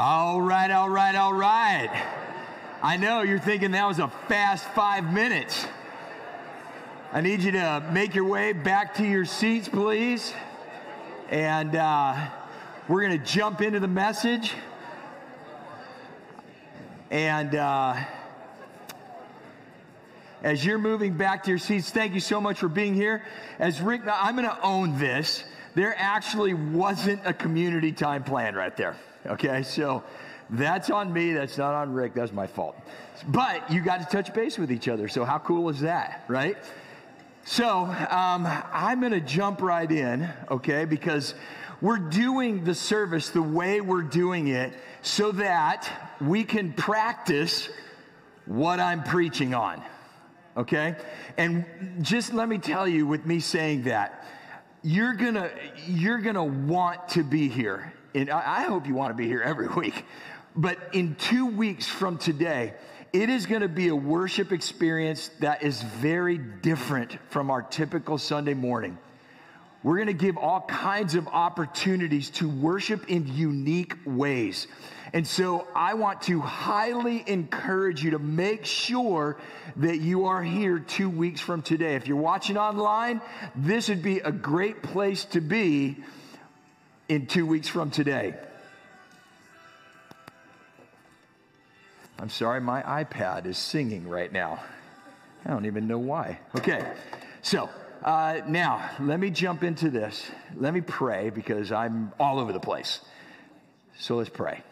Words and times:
All 0.00 0.40
right, 0.40 0.70
all 0.70 0.88
right, 0.88 1.16
all 1.16 1.32
right. 1.32 1.90
I 2.84 2.96
know 2.96 3.22
you're 3.22 3.40
thinking 3.40 3.72
that 3.72 3.84
was 3.84 3.98
a 3.98 4.06
fast 4.28 4.64
five 4.66 5.12
minutes. 5.12 5.66
I 7.12 7.20
need 7.20 7.40
you 7.40 7.50
to 7.50 7.84
make 7.92 8.14
your 8.14 8.26
way 8.26 8.52
back 8.52 8.94
to 8.98 9.04
your 9.04 9.24
seats, 9.24 9.68
please. 9.68 10.32
And 11.30 11.74
uh, 11.74 12.28
we're 12.86 13.08
going 13.08 13.18
to 13.18 13.26
jump 13.26 13.60
into 13.60 13.80
the 13.80 13.88
message. 13.88 14.54
And 17.10 17.56
uh, 17.56 17.96
as 20.44 20.64
you're 20.64 20.78
moving 20.78 21.14
back 21.14 21.42
to 21.42 21.50
your 21.50 21.58
seats, 21.58 21.90
thank 21.90 22.14
you 22.14 22.20
so 22.20 22.40
much 22.40 22.60
for 22.60 22.68
being 22.68 22.94
here. 22.94 23.24
As 23.58 23.80
Rick, 23.80 24.02
I'm 24.06 24.36
going 24.36 24.48
to 24.48 24.62
own 24.62 24.96
this. 24.96 25.42
There 25.74 25.92
actually 25.98 26.54
wasn't 26.54 27.22
a 27.24 27.32
community 27.32 27.90
time 27.90 28.22
plan 28.22 28.54
right 28.54 28.76
there. 28.76 28.94
Okay, 29.28 29.62
so 29.62 30.02
that's 30.50 30.90
on 30.90 31.12
me. 31.12 31.32
That's 31.32 31.58
not 31.58 31.74
on 31.74 31.92
Rick. 31.92 32.14
That's 32.14 32.32
my 32.32 32.46
fault. 32.46 32.76
But 33.26 33.70
you 33.70 33.82
got 33.82 34.00
to 34.00 34.06
touch 34.06 34.32
base 34.32 34.58
with 34.58 34.72
each 34.72 34.88
other. 34.88 35.08
So 35.08 35.24
how 35.24 35.38
cool 35.38 35.68
is 35.68 35.80
that, 35.80 36.24
right? 36.28 36.56
So 37.44 37.84
um, 37.84 38.46
I'm 38.72 39.00
going 39.00 39.12
to 39.12 39.20
jump 39.20 39.60
right 39.62 39.90
in, 39.90 40.28
okay, 40.50 40.84
because 40.84 41.34
we're 41.80 41.98
doing 41.98 42.64
the 42.64 42.74
service 42.74 43.30
the 43.30 43.42
way 43.42 43.80
we're 43.80 44.02
doing 44.02 44.48
it 44.48 44.72
so 45.02 45.32
that 45.32 46.14
we 46.20 46.44
can 46.44 46.72
practice 46.72 47.68
what 48.46 48.80
I'm 48.80 49.02
preaching 49.02 49.54
on, 49.54 49.82
okay? 50.56 50.96
And 51.36 51.64
just 52.00 52.32
let 52.32 52.48
me 52.48 52.58
tell 52.58 52.88
you, 52.88 53.06
with 53.06 53.26
me 53.26 53.40
saying 53.40 53.84
that, 53.84 54.24
you're 54.82 55.14
gonna 55.14 55.50
you're 55.86 56.18
gonna 56.18 56.44
want 56.44 57.08
to 57.10 57.22
be 57.22 57.48
here. 57.48 57.92
And 58.18 58.30
I 58.30 58.62
hope 58.62 58.88
you 58.88 58.94
want 58.94 59.10
to 59.10 59.14
be 59.14 59.28
here 59.28 59.42
every 59.42 59.68
week. 59.76 60.04
But 60.56 60.78
in 60.92 61.14
two 61.14 61.46
weeks 61.46 61.86
from 61.86 62.18
today, 62.18 62.74
it 63.12 63.30
is 63.30 63.46
going 63.46 63.62
to 63.62 63.68
be 63.68 63.88
a 63.88 63.96
worship 63.96 64.50
experience 64.50 65.30
that 65.38 65.62
is 65.62 65.82
very 65.82 66.36
different 66.36 67.16
from 67.30 67.50
our 67.50 67.62
typical 67.62 68.18
Sunday 68.18 68.54
morning. 68.54 68.98
We're 69.84 69.96
going 69.96 70.08
to 70.08 70.12
give 70.12 70.36
all 70.36 70.62
kinds 70.62 71.14
of 71.14 71.28
opportunities 71.28 72.30
to 72.30 72.48
worship 72.48 73.08
in 73.08 73.28
unique 73.28 73.94
ways. 74.04 74.66
And 75.12 75.24
so 75.24 75.68
I 75.74 75.94
want 75.94 76.22
to 76.22 76.40
highly 76.40 77.22
encourage 77.28 78.02
you 78.02 78.10
to 78.10 78.18
make 78.18 78.66
sure 78.66 79.38
that 79.76 80.00
you 80.00 80.26
are 80.26 80.42
here 80.42 80.80
two 80.80 81.08
weeks 81.08 81.40
from 81.40 81.62
today. 81.62 81.94
If 81.94 82.08
you're 82.08 82.16
watching 82.16 82.56
online, 82.56 83.22
this 83.54 83.88
would 83.88 84.02
be 84.02 84.18
a 84.18 84.32
great 84.32 84.82
place 84.82 85.24
to 85.26 85.40
be 85.40 85.98
in 87.08 87.26
two 87.26 87.46
weeks 87.46 87.68
from 87.68 87.90
today. 87.90 88.34
I'm 92.18 92.28
sorry, 92.28 92.60
my 92.60 92.82
iPad 92.82 93.46
is 93.46 93.56
singing 93.56 94.08
right 94.08 94.32
now. 94.32 94.60
I 95.44 95.50
don't 95.50 95.66
even 95.66 95.86
know 95.86 95.98
why. 95.98 96.38
Okay, 96.56 96.84
so 97.42 97.70
uh, 98.02 98.40
now 98.46 98.90
let 99.00 99.20
me 99.20 99.30
jump 99.30 99.62
into 99.62 99.88
this. 99.88 100.30
Let 100.56 100.74
me 100.74 100.80
pray 100.80 101.30
because 101.30 101.72
I'm 101.72 102.12
all 102.18 102.38
over 102.38 102.52
the 102.52 102.60
place. 102.60 103.00
So 103.98 104.16
let's 104.16 104.30
pray. 104.30 104.62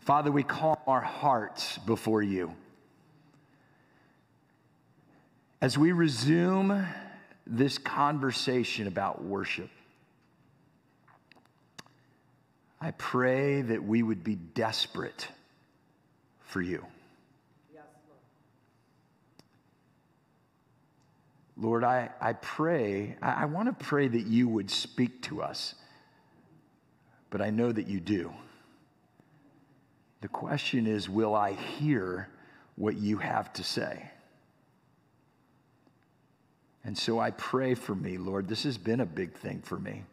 Father, 0.00 0.30
we 0.30 0.44
call 0.44 0.80
our 0.86 1.00
hearts 1.00 1.78
before 1.78 2.22
you. 2.22 2.54
As 5.60 5.76
we 5.76 5.90
resume 5.90 6.86
this 7.46 7.78
conversation 7.78 8.86
about 8.86 9.22
worship, 9.22 9.70
I 12.80 12.90
pray 12.92 13.62
that 13.62 13.82
we 13.82 14.02
would 14.02 14.22
be 14.22 14.34
desperate 14.34 15.28
for 16.40 16.60
you. 16.60 16.84
Yes, 17.72 17.84
Lord. 21.56 21.82
Lord, 21.82 21.84
I, 21.84 22.10
I 22.20 22.34
pray, 22.34 23.16
I, 23.22 23.42
I 23.42 23.44
want 23.46 23.68
to 23.78 23.84
pray 23.84 24.08
that 24.08 24.26
you 24.26 24.48
would 24.48 24.70
speak 24.70 25.22
to 25.22 25.42
us, 25.42 25.74
but 27.30 27.40
I 27.40 27.50
know 27.50 27.72
that 27.72 27.86
you 27.86 28.00
do. 28.00 28.32
The 30.20 30.28
question 30.28 30.86
is, 30.86 31.08
will 31.08 31.34
I 31.34 31.52
hear 31.52 32.28
what 32.76 32.96
you 32.96 33.18
have 33.18 33.52
to 33.54 33.64
say? 33.64 34.10
And 36.86 36.96
so 36.96 37.18
I 37.18 37.32
pray 37.32 37.74
for 37.74 37.96
me, 37.96 38.16
Lord. 38.16 38.46
This 38.46 38.62
has 38.62 38.78
been 38.78 39.00
a 39.00 39.06
big 39.06 39.32
thing 39.34 39.60
for 39.60 39.76
me. 39.76 40.04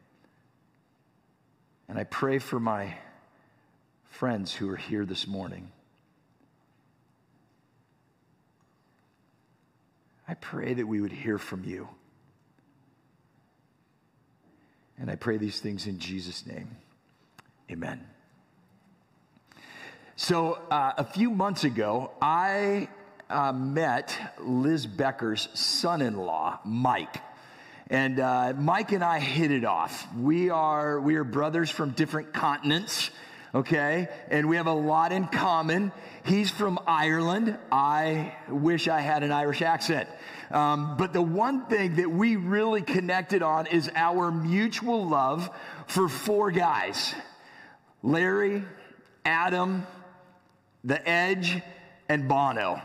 And 1.87 1.99
I 1.99 2.03
pray 2.03 2.39
for 2.39 2.59
my 2.59 2.95
friends 4.09 4.51
who 4.51 4.71
are 4.71 4.75
here 4.75 5.05
this 5.05 5.27
morning. 5.27 5.71
I 10.27 10.33
pray 10.33 10.73
that 10.73 10.87
we 10.87 10.99
would 10.99 11.11
hear 11.11 11.37
from 11.37 11.63
you. 11.63 11.87
And 14.97 15.11
I 15.11 15.15
pray 15.15 15.37
these 15.37 15.59
things 15.59 15.85
in 15.85 15.99
Jesus' 15.99 16.43
name. 16.47 16.69
Amen. 17.69 18.03
So, 20.15 20.53
uh, 20.71 20.93
a 20.97 21.03
few 21.03 21.29
months 21.29 21.65
ago, 21.65 22.09
I 22.19 22.87
uh, 23.29 23.51
met 23.51 24.15
Liz 24.39 24.85
Becker's 24.85 25.49
son 25.53 26.01
in 26.01 26.17
law, 26.17 26.59
Mike. 26.63 27.17
And 27.89 28.19
uh, 28.19 28.53
Mike 28.57 28.91
and 28.91 29.03
I 29.03 29.19
hit 29.19 29.51
it 29.51 29.65
off. 29.65 30.07
We 30.15 30.49
are, 30.49 30.99
we 30.99 31.15
are 31.15 31.23
brothers 31.23 31.69
from 31.69 31.91
different 31.91 32.33
continents, 32.33 33.11
okay? 33.53 34.07
And 34.29 34.47
we 34.47 34.55
have 34.55 34.67
a 34.67 34.73
lot 34.73 35.11
in 35.11 35.27
common. 35.27 35.91
He's 36.23 36.49
from 36.49 36.79
Ireland. 36.87 37.57
I 37.71 38.33
wish 38.49 38.87
I 38.87 39.01
had 39.01 39.23
an 39.23 39.31
Irish 39.31 39.61
accent. 39.61 40.09
Um, 40.49 40.97
but 40.97 41.13
the 41.13 41.21
one 41.21 41.65
thing 41.65 41.95
that 41.95 42.09
we 42.09 42.35
really 42.35 42.81
connected 42.81 43.43
on 43.43 43.67
is 43.67 43.89
our 43.95 44.31
mutual 44.31 45.07
love 45.07 45.49
for 45.87 46.07
four 46.07 46.51
guys 46.51 47.13
Larry, 48.01 48.63
Adam, 49.25 49.87
The 50.83 51.07
Edge, 51.07 51.61
and 52.09 52.27
Bono. 52.27 52.81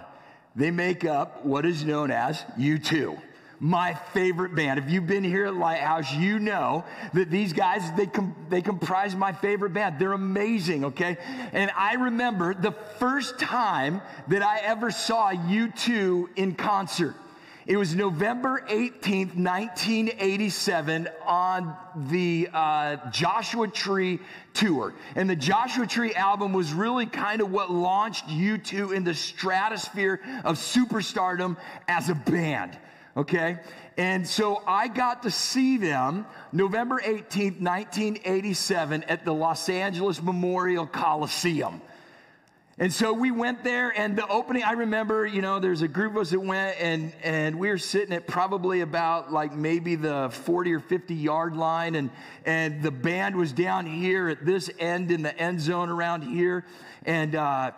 They 0.59 0.71
make 0.73 1.05
up 1.05 1.47
what 1.47 1.65
is 1.65 1.85
known 1.85 2.11
as 2.11 2.43
U2 2.59 3.19
my 3.61 3.93
favorite 3.93 4.55
band. 4.55 4.79
If 4.79 4.89
you've 4.91 5.07
been 5.07 5.25
here 5.25 5.47
at 5.47 5.55
Lighthouse, 5.55 6.13
you 6.13 6.39
know 6.39 6.85
that 7.13 7.31
these 7.31 7.53
guys, 7.53 7.83
they, 7.97 8.07
com- 8.07 8.37
they 8.49 8.63
comprise 8.63 9.17
my 9.17 9.33
favorite 9.33 9.73
band. 9.73 9.99
They're 9.99 10.13
amazing, 10.13 10.85
okay? 10.85 11.19
And 11.53 11.71
I 11.77 11.95
remember 11.95 12.55
the 12.55 12.73
first 12.99 13.39
time 13.39 14.01
that 14.29 14.43
I 14.43 14.59
ever 14.59 14.91
saw 14.91 15.33
U2 15.33 16.29
in 16.37 16.55
concert. 16.55 17.17
It 17.69 17.77
was 17.77 17.95
November 17.95 18.65
18th, 18.71 19.37
1987, 19.37 21.07
on 21.27 21.77
the 22.09 22.49
uh, 22.51 23.11
Joshua 23.11 23.69
Tree 23.69 24.21
tour. 24.55 24.95
And 25.17 25.29
the 25.29 25.37
Joshua 25.37 25.87
Tree 25.87 26.15
album 26.15 26.55
was 26.55 26.73
really 26.73 27.05
kind 27.05 27.43
of 27.43 27.51
what 27.51 27.71
launched 27.71 28.27
U2 28.29 28.97
in 28.97 29.05
the 29.05 29.13
stratosphere 29.13 30.19
of 30.45 30.57
superstardom 30.57 31.59
as 31.89 32.09
a 32.09 32.15
band 32.15 32.79
okay? 33.17 33.59
And 33.97 34.27
so 34.27 34.63
I 34.65 34.87
got 34.87 35.25
to 35.25 35.31
see 35.31 35.77
them 35.77 36.25
November 36.53 37.01
18th, 37.01 37.61
1987, 37.61 39.03
at 39.05 39.25
the 39.25 39.35
Los 39.35 39.69
Angeles 39.69 40.23
Memorial 40.23 40.87
Coliseum. 40.87 41.83
And 42.81 42.93
so 42.93 43.13
we 43.13 43.33
went 43.33 43.65
there, 43.65 43.91
and 43.99 44.17
the 44.17 44.25
opening, 44.29 44.63
I 44.63 44.71
remember, 44.71 45.27
you 45.27 45.43
know, 45.43 45.59
there's 45.59 45.83
a 45.83 45.89
group 45.89 46.13
of 46.13 46.19
us 46.19 46.31
that 46.31 46.39
went, 46.39 46.81
and, 46.81 47.13
and 47.25 47.59
we 47.59 47.71
were 47.71 47.79
sitting 47.79 48.15
at 48.15 48.29
probably 48.29 48.83
about 48.83 49.33
like 49.33 49.53
maybe 49.53 49.97
the 49.97 50.31
40 50.31 50.75
or 50.75 50.79
50 50.79 51.13
yard 51.13 51.57
line, 51.57 51.97
and, 51.97 52.09
and 52.47 52.81
the 52.81 52.93
band 52.93 53.35
was 53.35 53.51
down 53.51 53.85
here 53.85 54.29
at 54.29 54.47
this 54.47 54.71
end 54.79 55.11
in 55.11 55.23
the 55.23 55.37
end 55.37 55.61
zone 55.61 55.89
around 55.89 56.23
here. 56.23 56.65
And, 57.05 57.35
uh, 57.35 57.73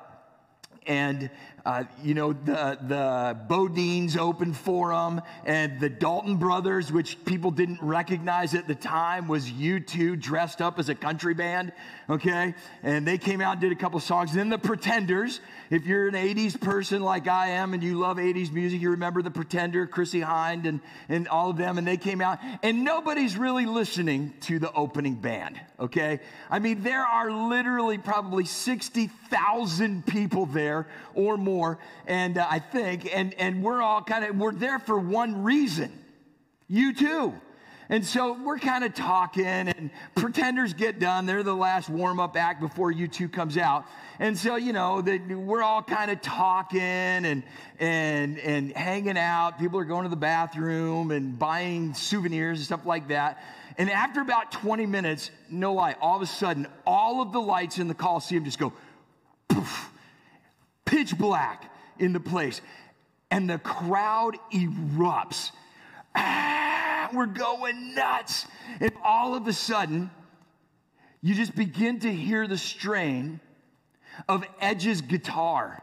and 0.87 1.31
uh, 1.65 1.85
you 2.03 2.15
know, 2.15 2.33
the, 2.33 2.79
the 2.83 3.37
BoDeans 3.49 4.17
Open 4.17 4.53
for 4.53 4.91
them, 4.93 5.21
and 5.45 5.79
the 5.79 5.89
Dalton 5.89 6.37
brothers, 6.37 6.91
which 6.91 7.23
people 7.25 7.51
didn't 7.51 7.81
recognize 7.83 8.55
at 8.55 8.67
the 8.67 8.75
time, 8.75 9.29
was 9.29 9.51
U2 9.51 10.21
dressed 10.21 10.63
up 10.63 10.79
as 10.79 10.89
a 10.89 10.95
country 10.95 11.35
band, 11.35 11.73
okay? 12.09 12.55
And 12.83 13.07
they 13.07 13.19
came 13.19 13.41
out 13.41 13.53
and 13.53 13.61
did 13.61 13.73
a 13.73 13.77
couple 13.77 14.01
songs. 14.01 14.33
then 14.33 14.49
the 14.49 14.59
Pretenders, 14.59 15.41
if 15.71 15.87
you're 15.87 16.09
an 16.09 16.15
80s 16.15 16.59
person 16.59 17.03
like 17.03 17.29
I 17.29 17.49
am 17.49 17.75
and 17.75 17.83
you 17.83 17.99
love 17.99 18.17
80s 18.17 18.53
music, 18.53 18.81
you 18.81 18.91
remember 18.91 19.23
the 19.23 19.31
Pretender, 19.31 19.87
Chrissie 19.87 20.21
Hynde, 20.21 20.67
and, 20.67 20.81
and 21.09 21.29
all 21.29 21.51
of 21.51 21.57
them, 21.57 21.79
and 21.79 21.87
they 21.87 21.97
came 21.97 22.21
out, 22.21 22.39
and 22.63 22.85
nobody's 22.85 23.37
really 23.37 23.67
listening 23.67 24.33
to 24.43 24.59
the 24.59 24.73
opening 24.73 25.15
band, 25.15 25.61
okay? 25.79 26.21
I 26.51 26.59
mean, 26.59 26.83
there 26.83 27.05
are 27.05 27.31
literally 27.31 27.99
probably 27.99 28.45
60,000 28.45 30.07
people 30.07 30.47
there 30.47 30.87
or 31.15 31.37
more 31.37 31.50
more, 31.51 31.79
and 32.07 32.39
uh, 32.39 32.47
I 32.49 32.59
think, 32.61 33.09
and, 33.13 33.35
and 33.35 33.63
we're 33.63 33.83
all 33.83 34.03
kind 34.03 34.25
of, 34.25 34.37
we're 34.37 34.53
there 34.53 34.79
for 34.79 34.99
one 34.99 35.43
reason. 35.43 35.91
U2. 36.71 37.35
And 37.89 38.07
so 38.07 38.41
we're 38.45 38.61
kind 38.61 38.85
of 38.85 38.95
talking, 38.95 39.45
and 39.45 39.91
pretenders 40.15 40.75
get 40.75 41.01
done. 41.01 41.27
They're 41.27 41.43
the 41.43 41.53
last 41.53 41.89
warm 41.89 42.21
up 42.21 42.37
act 42.37 42.61
before 42.61 42.93
U2 42.93 43.33
comes 43.33 43.59
out. 43.59 43.85
And 44.21 44.39
so, 44.39 44.55
you 44.55 44.73
know, 44.73 45.03
the, 45.03 45.19
we're 45.19 45.63
all 45.63 45.83
kind 45.83 46.09
of 46.09 46.23
talking 46.23 46.81
and, 46.81 47.43
and, 47.81 48.39
and 48.39 48.73
hanging 48.77 49.19
out. 49.19 49.59
People 49.59 49.81
are 49.81 49.85
going 49.85 50.05
to 50.05 50.09
the 50.09 50.15
bathroom 50.15 51.11
and 51.11 51.37
buying 51.37 51.93
souvenirs 51.93 52.59
and 52.59 52.65
stuff 52.65 52.87
like 52.87 53.09
that. 53.09 53.43
And 53.77 53.91
after 53.91 54.21
about 54.21 54.53
20 54.53 54.87
minutes, 54.87 55.33
no 55.51 55.73
lie, 55.75 55.97
all 56.01 56.15
of 56.15 56.23
a 56.23 56.27
sudden, 56.27 56.69
all 56.87 57.23
of 57.23 57.33
the 57.33 57.41
lights 57.41 57.79
in 57.79 57.89
the 57.89 57.95
Coliseum 57.95 58.45
just 58.45 58.61
go 58.61 58.73
poof, 59.49 59.90
pitch 60.91 61.17
black 61.17 61.73
in 61.99 62.13
the 62.13 62.21
place. 62.21 62.61
And 63.31 63.49
the 63.49 63.59
crowd 63.59 64.37
erupts. 64.53 65.53
Ah! 66.15 66.61
we're 67.13 67.27
going 67.27 67.95
nuts. 67.95 68.47
And 68.81 68.93
all 69.05 69.35
of 69.35 69.47
a 69.47 69.53
sudden, 69.53 70.11
you 71.23 71.35
just 71.35 71.55
begin 71.55 72.01
to 72.01 72.13
hear 72.13 72.47
the 72.47 72.59
strain 72.59 73.41
of 74.29 74.45
Edge's 74.61 75.01
guitar 75.01 75.83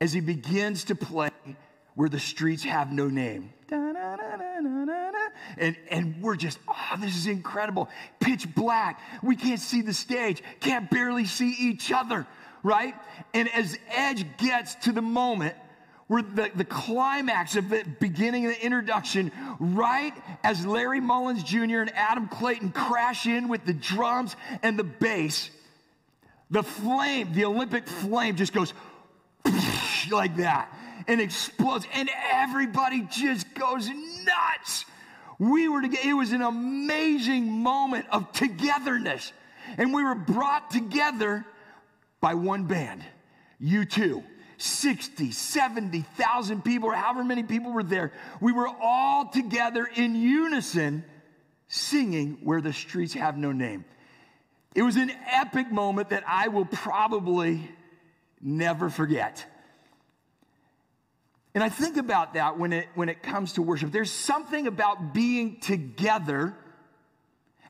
as 0.00 0.12
he 0.12 0.20
begins 0.20 0.84
to 0.84 0.94
play 0.94 1.30
where 1.94 2.08
the 2.08 2.18
streets 2.18 2.64
have 2.64 2.92
no 2.92 3.08
name. 3.08 3.52
And, 5.56 5.76
and 5.90 6.20
we're 6.20 6.36
just, 6.36 6.58
oh, 6.68 6.96
this 6.98 7.16
is 7.16 7.26
incredible. 7.26 7.88
Pitch 8.20 8.52
black. 8.54 9.00
We 9.22 9.36
can't 9.36 9.60
see 9.60 9.82
the 9.82 9.94
stage, 9.94 10.42
can't 10.60 10.90
barely 10.90 11.24
see 11.24 11.54
each 11.58 11.92
other, 11.92 12.26
right? 12.64 12.94
And 13.32 13.48
as 13.50 13.78
Edge 13.90 14.26
gets 14.38 14.74
to 14.76 14.92
the 14.92 15.02
moment 15.02 15.54
where 16.08 16.22
the, 16.22 16.50
the 16.54 16.64
climax 16.64 17.56
of 17.56 17.68
the 17.68 17.84
beginning 18.00 18.46
of 18.46 18.52
the 18.52 18.64
introduction, 18.64 19.30
right 19.60 20.12
as 20.42 20.66
Larry 20.66 21.00
Mullins 21.00 21.44
Jr. 21.44 21.80
and 21.80 21.94
Adam 21.94 22.28
Clayton 22.28 22.72
crash 22.72 23.26
in 23.26 23.48
with 23.48 23.64
the 23.64 23.72
drums 23.72 24.34
and 24.62 24.78
the 24.78 24.84
bass, 24.84 25.50
the 26.50 26.62
flame, 26.62 27.32
the 27.32 27.44
Olympic 27.44 27.86
flame 27.86 28.36
just 28.36 28.52
goes 28.52 28.74
like 30.10 30.36
that 30.36 30.72
and 31.06 31.20
explodes, 31.20 31.86
and 31.92 32.10
everybody 32.32 33.06
just 33.10 33.52
goes 33.54 33.88
nuts. 33.88 34.86
We 35.38 35.68
were 35.68 35.82
together, 35.82 36.08
it 36.08 36.14
was 36.14 36.32
an 36.32 36.42
amazing 36.42 37.50
moment 37.50 38.06
of 38.10 38.32
togetherness, 38.32 39.32
and 39.76 39.92
we 39.92 40.02
were 40.02 40.14
brought 40.14 40.70
together 40.70 41.44
by 42.24 42.32
one 42.32 42.64
band, 42.64 43.04
U2. 43.62 44.24
60, 44.56 45.30
70,000 45.32 46.64
people, 46.64 46.88
or 46.88 46.94
however 46.94 47.22
many 47.22 47.42
people 47.42 47.70
were 47.70 47.82
there. 47.82 48.12
We 48.40 48.50
were 48.50 48.68
all 48.80 49.26
together 49.28 49.86
in 49.94 50.14
unison 50.14 51.04
singing 51.68 52.38
Where 52.42 52.62
the 52.62 52.72
Streets 52.72 53.12
Have 53.12 53.36
No 53.36 53.52
Name. 53.52 53.84
It 54.74 54.80
was 54.80 54.96
an 54.96 55.10
epic 55.30 55.70
moment 55.70 56.10
that 56.10 56.24
I 56.26 56.48
will 56.48 56.64
probably 56.64 57.68
never 58.40 58.88
forget. 58.88 59.44
And 61.54 61.62
I 61.62 61.68
think 61.68 61.98
about 61.98 62.34
that 62.34 62.58
when 62.58 62.72
it, 62.72 62.86
when 62.94 63.10
it 63.10 63.22
comes 63.22 63.54
to 63.54 63.62
worship. 63.62 63.92
There's 63.92 64.10
something 64.10 64.66
about 64.66 65.12
being 65.12 65.60
together 65.60 66.54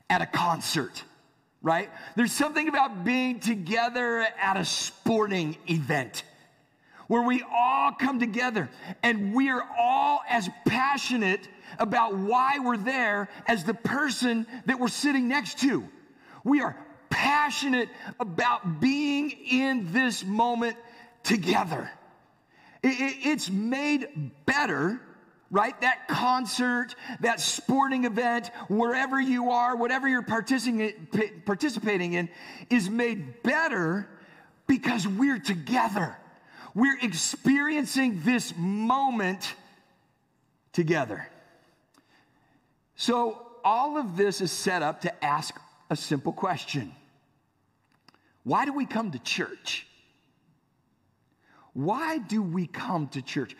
at 0.09 0.21
a 0.21 0.25
concert, 0.25 1.03
right? 1.65 1.89
There's 2.15 2.31
something 2.31 2.67
about 2.67 3.03
being 3.03 3.39
together 3.39 4.25
at 4.39 4.55
a 4.55 4.63
sporting 4.63 5.57
event 5.67 6.23
where 7.07 7.23
we 7.23 7.43
all 7.51 7.91
come 7.91 8.19
together 8.19 8.69
and 9.01 9.33
we 9.33 9.49
are 9.49 9.67
all 9.77 10.21
as 10.29 10.47
passionate 10.67 11.47
about 11.79 12.15
why 12.15 12.59
we're 12.59 12.77
there 12.77 13.29
as 13.47 13.63
the 13.63 13.73
person 13.73 14.45
that 14.67 14.79
we're 14.79 14.87
sitting 14.87 15.27
next 15.27 15.57
to. 15.59 15.83
We 16.43 16.61
are 16.61 16.77
passionate 17.09 17.89
about 18.19 18.79
being 18.79 19.31
in 19.31 19.91
this 19.91 20.23
moment 20.23 20.77
together. 21.23 21.89
It's 22.83 23.49
made 23.49 24.31
better, 24.45 25.01
right? 25.51 25.79
That 25.81 26.07
concert, 26.07 26.95
that 27.21 27.39
sporting 27.39 28.05
event, 28.05 28.51
wherever 28.67 29.19
you 29.19 29.51
are, 29.51 29.75
whatever 29.75 30.07
you're 30.07 30.23
participating 30.23 32.13
in, 32.13 32.29
is 32.69 32.89
made 32.89 33.43
better 33.43 34.07
because 34.67 35.07
we're 35.07 35.39
together. 35.39 36.17
We're 36.73 36.99
experiencing 37.01 38.21
this 38.23 38.53
moment 38.57 39.53
together. 40.73 41.29
So, 42.95 43.41
all 43.63 43.97
of 43.97 44.15
this 44.15 44.41
is 44.41 44.51
set 44.51 44.83
up 44.83 45.01
to 45.01 45.25
ask 45.25 45.55
a 45.89 45.95
simple 45.95 46.33
question 46.33 46.91
Why 48.43 48.65
do 48.65 48.73
we 48.73 48.85
come 48.85 49.11
to 49.11 49.19
church? 49.19 49.87
Why 51.73 52.19
do 52.19 52.41
we 52.41 52.67
come 52.67 53.09
to 53.09 53.21
church? 53.21 53.55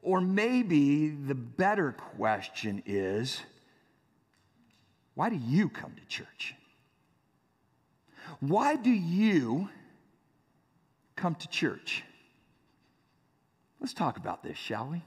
Or 0.00 0.20
maybe 0.20 1.08
the 1.08 1.34
better 1.34 1.92
question 1.92 2.82
is 2.86 3.40
why 5.14 5.28
do 5.28 5.36
you 5.36 5.68
come 5.68 5.92
to 5.94 6.06
church? 6.06 6.54
Why 8.40 8.76
do 8.76 8.90
you 8.90 9.68
come 11.16 11.34
to 11.34 11.48
church? 11.48 12.02
Let's 13.80 13.92
talk 13.94 14.16
about 14.16 14.42
this, 14.42 14.56
shall 14.56 14.88
we? 14.90 15.02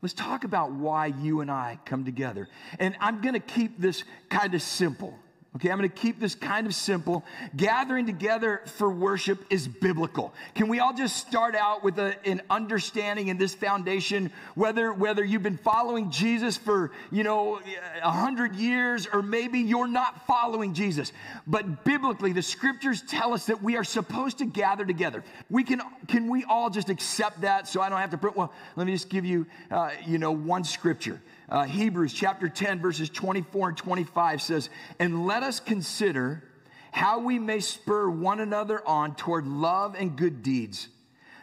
Let's 0.00 0.14
talk 0.14 0.44
about 0.44 0.72
why 0.72 1.06
you 1.06 1.40
and 1.40 1.50
I 1.50 1.78
come 1.84 2.04
together. 2.04 2.48
And 2.78 2.96
I'm 3.00 3.20
going 3.20 3.34
to 3.34 3.40
keep 3.40 3.80
this 3.80 4.04
kind 4.28 4.54
of 4.54 4.62
simple. 4.62 5.18
Okay, 5.56 5.70
I'm 5.70 5.78
going 5.78 5.88
to 5.88 5.96
keep 5.96 6.20
this 6.20 6.34
kind 6.34 6.66
of 6.66 6.74
simple. 6.74 7.24
Gathering 7.56 8.04
together 8.04 8.60
for 8.66 8.90
worship 8.90 9.42
is 9.48 9.66
biblical. 9.66 10.34
Can 10.54 10.68
we 10.68 10.78
all 10.78 10.92
just 10.92 11.16
start 11.16 11.54
out 11.54 11.82
with 11.82 11.98
a, 11.98 12.14
an 12.28 12.42
understanding 12.50 13.28
in 13.28 13.38
this 13.38 13.54
foundation, 13.54 14.30
whether 14.56 14.92
whether 14.92 15.24
you've 15.24 15.42
been 15.42 15.56
following 15.56 16.10
Jesus 16.10 16.58
for 16.58 16.92
you 17.10 17.24
know 17.24 17.60
a 18.02 18.10
hundred 18.10 18.56
years, 18.56 19.08
or 19.10 19.22
maybe 19.22 19.60
you're 19.60 19.88
not 19.88 20.26
following 20.26 20.74
Jesus, 20.74 21.12
but 21.46 21.82
biblically, 21.82 22.32
the 22.32 22.42
scriptures 22.42 23.02
tell 23.08 23.32
us 23.32 23.46
that 23.46 23.62
we 23.62 23.74
are 23.74 23.84
supposed 23.84 24.38
to 24.38 24.44
gather 24.44 24.84
together. 24.84 25.24
We 25.48 25.64
can 25.64 25.80
can 26.08 26.28
we 26.28 26.44
all 26.44 26.68
just 26.68 26.90
accept 26.90 27.40
that? 27.40 27.66
So 27.66 27.80
I 27.80 27.88
don't 27.88 27.98
have 27.98 28.10
to. 28.10 28.32
Well, 28.36 28.52
let 28.76 28.86
me 28.86 28.92
just 28.92 29.08
give 29.08 29.24
you 29.24 29.46
uh, 29.70 29.92
you 30.06 30.18
know 30.18 30.30
one 30.30 30.62
scripture. 30.62 31.22
Uh, 31.48 31.64
Hebrews 31.64 32.12
chapter 32.12 32.48
10, 32.48 32.80
verses 32.80 33.08
24 33.08 33.70
and 33.70 33.78
25 33.78 34.42
says, 34.42 34.68
And 34.98 35.26
let 35.26 35.42
us 35.42 35.60
consider 35.60 36.44
how 36.90 37.20
we 37.20 37.38
may 37.38 37.60
spur 37.60 38.10
one 38.10 38.40
another 38.40 38.86
on 38.86 39.14
toward 39.14 39.46
love 39.46 39.94
and 39.98 40.14
good 40.14 40.42
deeds, 40.42 40.88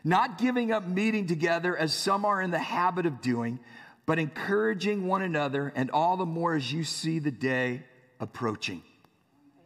not 0.04 0.38
giving 0.38 0.72
up 0.72 0.88
meeting 0.88 1.26
together 1.26 1.76
as 1.76 1.92
some 1.92 2.24
are 2.24 2.40
in 2.40 2.52
the 2.52 2.60
habit 2.60 3.08
of 3.08 3.22
doing, 3.22 3.60
but 4.06 4.20
encouraging 4.20 5.08
one 5.08 5.24
another, 5.24 5.74
and 5.76 5.90
all 5.90 6.18
the 6.18 6.26
more 6.26 6.54
as 6.54 6.72
you 6.72 6.84
see 6.84 7.18
the 7.18 7.32
day 7.32 7.82
approaching. 8.20 8.84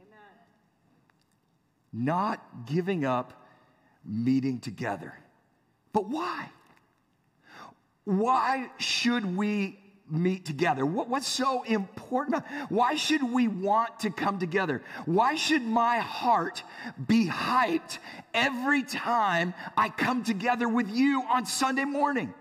Amen. 0.08 2.06
Not 2.06 2.66
giving 2.66 3.04
up 3.04 3.46
meeting 4.06 4.60
together. 4.60 5.14
But 5.92 6.08
why? 6.08 6.50
Why 8.06 8.72
should 8.78 9.36
we 9.36 9.78
meet 10.12 10.46
together? 10.46 10.86
What, 10.86 11.10
what's 11.10 11.28
so 11.28 11.64
important? 11.64 12.44
Why 12.70 12.96
should 12.96 13.24
we 13.24 13.48
want 13.48 14.02
to 14.02 14.10
come 14.10 14.40
together? 14.40 14.82
Why 15.06 15.36
should 15.36 15.64
my 15.64 16.00
heart 16.00 16.64
be 17.08 17.28
hyped 17.28 18.00
every 18.34 18.84
time 18.84 19.54
I 19.78 19.90
come 19.90 20.24
together 20.24 20.68
with 20.68 20.90
you 20.90 21.24
on 21.30 21.46
Sunday 21.46 21.86
morning? 21.86 22.34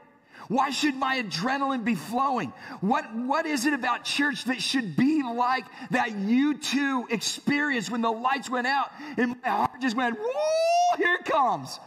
Why 0.48 0.70
should 0.70 0.96
my 0.96 1.22
adrenaline 1.22 1.84
be 1.84 1.94
flowing? 1.94 2.52
What, 2.80 3.14
what 3.14 3.44
is 3.44 3.66
it 3.66 3.74
about 3.74 4.04
church 4.04 4.44
that 4.44 4.62
should 4.62 4.96
be 4.96 5.22
like 5.22 5.66
that 5.90 6.10
U2 6.10 7.12
experienced 7.12 7.90
when 7.90 8.00
the 8.00 8.10
lights 8.10 8.48
went 8.48 8.66
out 8.66 8.90
and 9.18 9.36
my 9.42 9.48
heart 9.48 9.80
just 9.80 9.94
went, 9.94 10.18
whoa, 10.18 10.96
here 10.96 11.16
it 11.20 11.26
comes. 11.26 11.78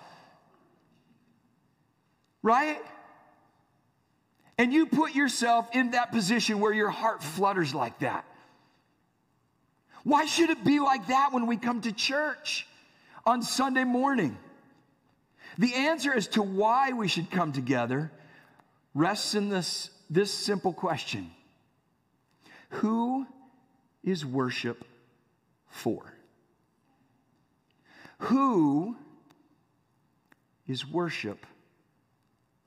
Right? 2.43 2.79
And 4.61 4.71
you 4.71 4.85
put 4.85 5.15
yourself 5.15 5.69
in 5.73 5.89
that 5.91 6.11
position 6.11 6.59
where 6.59 6.71
your 6.71 6.91
heart 6.91 7.23
flutters 7.23 7.73
like 7.73 7.97
that. 7.97 8.23
Why 10.03 10.27
should 10.27 10.51
it 10.51 10.63
be 10.63 10.79
like 10.79 11.07
that 11.07 11.33
when 11.33 11.47
we 11.47 11.57
come 11.57 11.81
to 11.81 11.91
church 11.91 12.67
on 13.25 13.41
Sunday 13.41 13.85
morning? 13.85 14.37
The 15.57 15.73
answer 15.73 16.13
as 16.13 16.27
to 16.27 16.43
why 16.43 16.91
we 16.91 17.07
should 17.07 17.31
come 17.31 17.53
together 17.53 18.11
rests 18.93 19.33
in 19.33 19.49
this, 19.49 19.89
this 20.11 20.31
simple 20.31 20.73
question 20.73 21.31
Who 22.69 23.25
is 24.03 24.23
worship 24.23 24.85
for? 25.69 26.13
Who 28.19 28.95
is 30.67 30.85
worship 30.85 31.47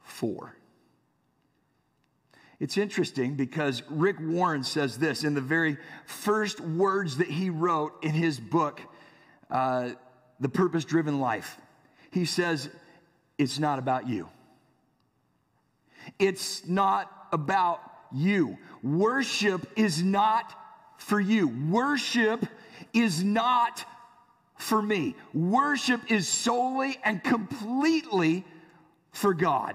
for? 0.03 0.57
It's 2.61 2.79
interesting 2.79 3.35
because 3.35 3.83
Rick 3.91 4.17
Warren 4.21 4.63
says 4.63 4.97
this 4.97 5.25
in 5.25 5.35
the 5.35 5.41
very 5.41 5.77
first 6.07 6.61
words 6.61 7.17
that 7.19 7.29
he 7.29 7.51
wrote 7.51 8.05
in 8.05 8.13
his 8.13 8.39
book, 8.39 8.81
uh, 9.51 9.91
The 10.41 10.49
Purpose 10.49 10.85
Driven 10.85 11.21
Life. 11.21 11.59
He 12.11 12.25
says, 12.25 12.71
It's 13.39 13.59
not 13.59 13.79
about 13.79 14.09
you. 14.09 14.29
It's 16.19 16.67
not 16.67 17.29
about 17.33 17.81
you. 18.13 18.57
Worship 18.83 19.67
is 19.77 20.03
not 20.03 20.55
for 20.97 21.21
you. 21.21 21.49
Worship 21.71 22.47
is 22.93 23.25
not 23.25 23.85
for 24.57 24.81
me. 24.81 25.17
Worship 25.33 26.11
is 26.11 26.29
solely 26.29 26.99
and 27.05 27.23
completely 27.23 28.45
for 29.13 29.35
God. 29.35 29.75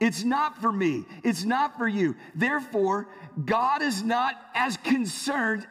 It's 0.00 0.24
not 0.24 0.60
for 0.60 0.72
me. 0.72 1.04
It's 1.22 1.44
not 1.44 1.76
for 1.76 1.86
you. 1.86 2.16
Therefore, 2.34 3.06
God 3.44 3.82
is 3.82 4.02
not 4.02 4.34
as 4.54 4.78
concerned. 4.78 5.66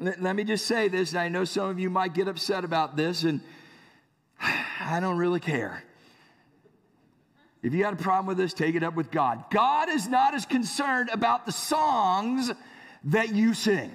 Let, 0.00 0.34
me 0.34 0.42
just 0.42 0.66
say 0.66 0.88
this, 0.88 1.10
and 1.12 1.20
I 1.20 1.28
know 1.28 1.44
some 1.44 1.70
of 1.70 1.78
you 1.78 1.88
might 1.88 2.12
get 2.12 2.26
upset 2.26 2.64
about 2.64 2.96
this, 2.96 3.22
and 3.22 3.40
I 4.40 4.98
don't 5.00 5.16
really 5.16 5.40
care. 5.40 5.84
If 7.62 7.72
you 7.72 7.82
got 7.82 7.94
a 7.94 7.96
problem 7.96 8.26
with 8.26 8.36
this, 8.36 8.52
take 8.52 8.74
it 8.74 8.82
up 8.82 8.94
with 8.94 9.10
God. 9.12 9.44
God 9.50 9.88
is 9.88 10.08
not 10.08 10.34
as 10.34 10.44
concerned 10.44 11.08
about 11.12 11.46
the 11.46 11.52
songs 11.52 12.50
that 13.04 13.34
you 13.34 13.54
sing. 13.54 13.92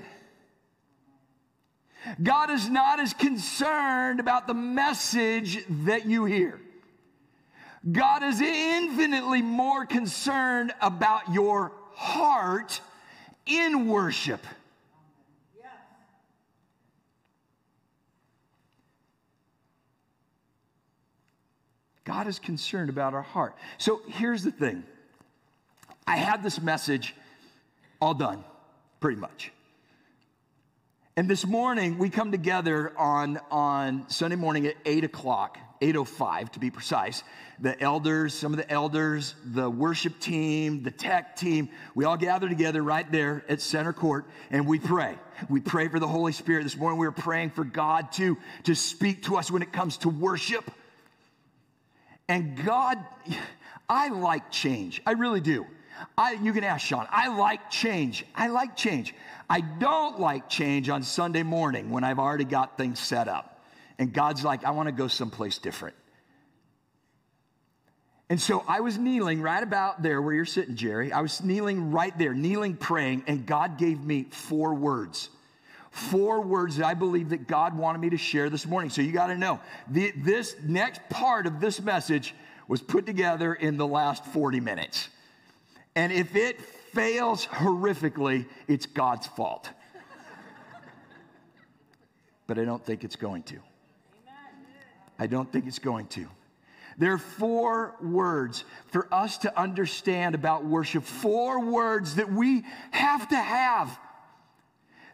God 2.21 2.49
is 2.49 2.69
not 2.69 2.99
as 2.99 3.13
concerned 3.13 4.19
about 4.19 4.47
the 4.47 4.53
message 4.53 5.63
that 5.69 6.05
you 6.05 6.25
hear. 6.25 6.59
God 7.89 8.21
is 8.21 8.39
infinitely 8.39 9.41
more 9.41 9.85
concerned 9.85 10.73
about 10.81 11.33
your 11.33 11.71
heart 11.95 12.79
in 13.45 13.87
worship. 13.87 14.45
God 22.03 22.27
is 22.27 22.39
concerned 22.39 22.89
about 22.89 23.13
our 23.13 23.21
heart. 23.21 23.55
So 23.77 24.01
here's 24.07 24.43
the 24.43 24.51
thing 24.51 24.83
I 26.05 26.17
had 26.17 26.43
this 26.43 26.61
message 26.61 27.15
all 28.01 28.13
done, 28.13 28.43
pretty 28.99 29.19
much. 29.19 29.51
And 31.21 31.29
this 31.29 31.45
morning, 31.45 31.99
we 31.99 32.09
come 32.09 32.31
together 32.31 32.97
on, 32.97 33.39
on 33.51 34.09
Sunday 34.09 34.35
morning 34.35 34.65
at 34.65 34.73
8 34.83 35.03
o'clock, 35.03 35.59
8.05 35.79 36.53
to 36.53 36.59
be 36.59 36.71
precise. 36.71 37.21
The 37.59 37.79
elders, 37.79 38.33
some 38.33 38.53
of 38.53 38.57
the 38.57 38.67
elders, 38.71 39.35
the 39.45 39.69
worship 39.69 40.19
team, 40.19 40.81
the 40.81 40.89
tech 40.89 41.35
team, 41.35 41.69
we 41.93 42.05
all 42.05 42.17
gather 42.17 42.49
together 42.49 42.81
right 42.81 43.05
there 43.11 43.45
at 43.47 43.61
center 43.61 43.93
court 43.93 44.25
and 44.49 44.65
we 44.65 44.79
pray. 44.79 45.15
We 45.47 45.59
pray 45.59 45.89
for 45.89 45.99
the 45.99 46.07
Holy 46.07 46.31
Spirit. 46.31 46.63
This 46.63 46.75
morning, 46.75 46.97
we 46.97 47.05
were 47.05 47.11
praying 47.11 47.51
for 47.51 47.65
God 47.65 48.11
to, 48.13 48.35
to 48.63 48.73
speak 48.73 49.21
to 49.25 49.37
us 49.37 49.51
when 49.51 49.61
it 49.61 49.71
comes 49.71 49.97
to 49.97 50.09
worship. 50.09 50.71
And 52.27 52.65
God, 52.65 52.97
I 53.87 54.07
like 54.09 54.49
change. 54.49 55.03
I 55.05 55.11
really 55.11 55.41
do. 55.41 55.67
I, 56.17 56.33
you 56.33 56.53
can 56.53 56.63
ask 56.63 56.85
Sean. 56.85 57.07
I 57.09 57.35
like 57.35 57.69
change. 57.69 58.25
I 58.35 58.47
like 58.47 58.75
change. 58.75 59.13
I 59.49 59.61
don't 59.61 60.19
like 60.19 60.49
change 60.49 60.89
on 60.89 61.03
Sunday 61.03 61.43
morning 61.43 61.89
when 61.89 62.03
I've 62.03 62.19
already 62.19 62.45
got 62.45 62.77
things 62.77 62.99
set 62.99 63.27
up. 63.27 63.63
And 63.99 64.13
God's 64.13 64.43
like, 64.43 64.63
I 64.63 64.71
want 64.71 64.87
to 64.87 64.91
go 64.91 65.07
someplace 65.07 65.57
different. 65.57 65.95
And 68.29 68.39
so 68.39 68.63
I 68.65 68.79
was 68.79 68.97
kneeling 68.97 69.41
right 69.41 69.61
about 69.61 70.01
there 70.01 70.21
where 70.21 70.33
you're 70.33 70.45
sitting, 70.45 70.77
Jerry. 70.77 71.11
I 71.11 71.19
was 71.19 71.43
kneeling 71.43 71.91
right 71.91 72.17
there, 72.17 72.33
kneeling, 72.33 72.77
praying, 72.77 73.25
and 73.27 73.45
God 73.45 73.77
gave 73.77 73.99
me 73.99 74.23
four 74.29 74.73
words. 74.73 75.27
Four 75.91 76.39
words 76.39 76.77
that 76.77 76.85
I 76.85 76.93
believe 76.93 77.29
that 77.29 77.45
God 77.45 77.77
wanted 77.77 77.99
me 77.99 78.09
to 78.11 78.17
share 78.17 78.49
this 78.49 78.65
morning. 78.65 78.89
So 78.89 79.01
you 79.01 79.11
got 79.11 79.27
to 79.27 79.37
know 79.37 79.59
the, 79.89 80.11
this 80.15 80.55
next 80.63 81.01
part 81.09 81.45
of 81.45 81.59
this 81.59 81.81
message 81.81 82.33
was 82.69 82.81
put 82.81 83.05
together 83.05 83.53
in 83.53 83.75
the 83.75 83.85
last 83.85 84.23
40 84.27 84.61
minutes. 84.61 85.09
And 85.95 86.11
if 86.11 86.35
it 86.35 86.61
fails 86.61 87.45
horrifically, 87.47 88.45
it's 88.67 88.85
God's 88.85 89.27
fault. 89.27 89.69
but 92.47 92.57
I 92.57 92.65
don't 92.65 92.83
think 92.85 93.03
it's 93.03 93.15
going 93.15 93.43
to. 93.43 93.57
I 95.19 95.27
don't 95.27 95.51
think 95.51 95.67
it's 95.67 95.79
going 95.79 96.07
to. 96.07 96.27
There 96.97 97.13
are 97.13 97.17
four 97.17 97.95
words 98.01 98.63
for 98.87 99.07
us 99.13 99.39
to 99.39 99.59
understand 99.59 100.35
about 100.35 100.65
worship, 100.65 101.03
four 101.03 101.63
words 101.63 102.15
that 102.15 102.31
we 102.31 102.63
have 102.91 103.29
to 103.29 103.37
have, 103.37 103.97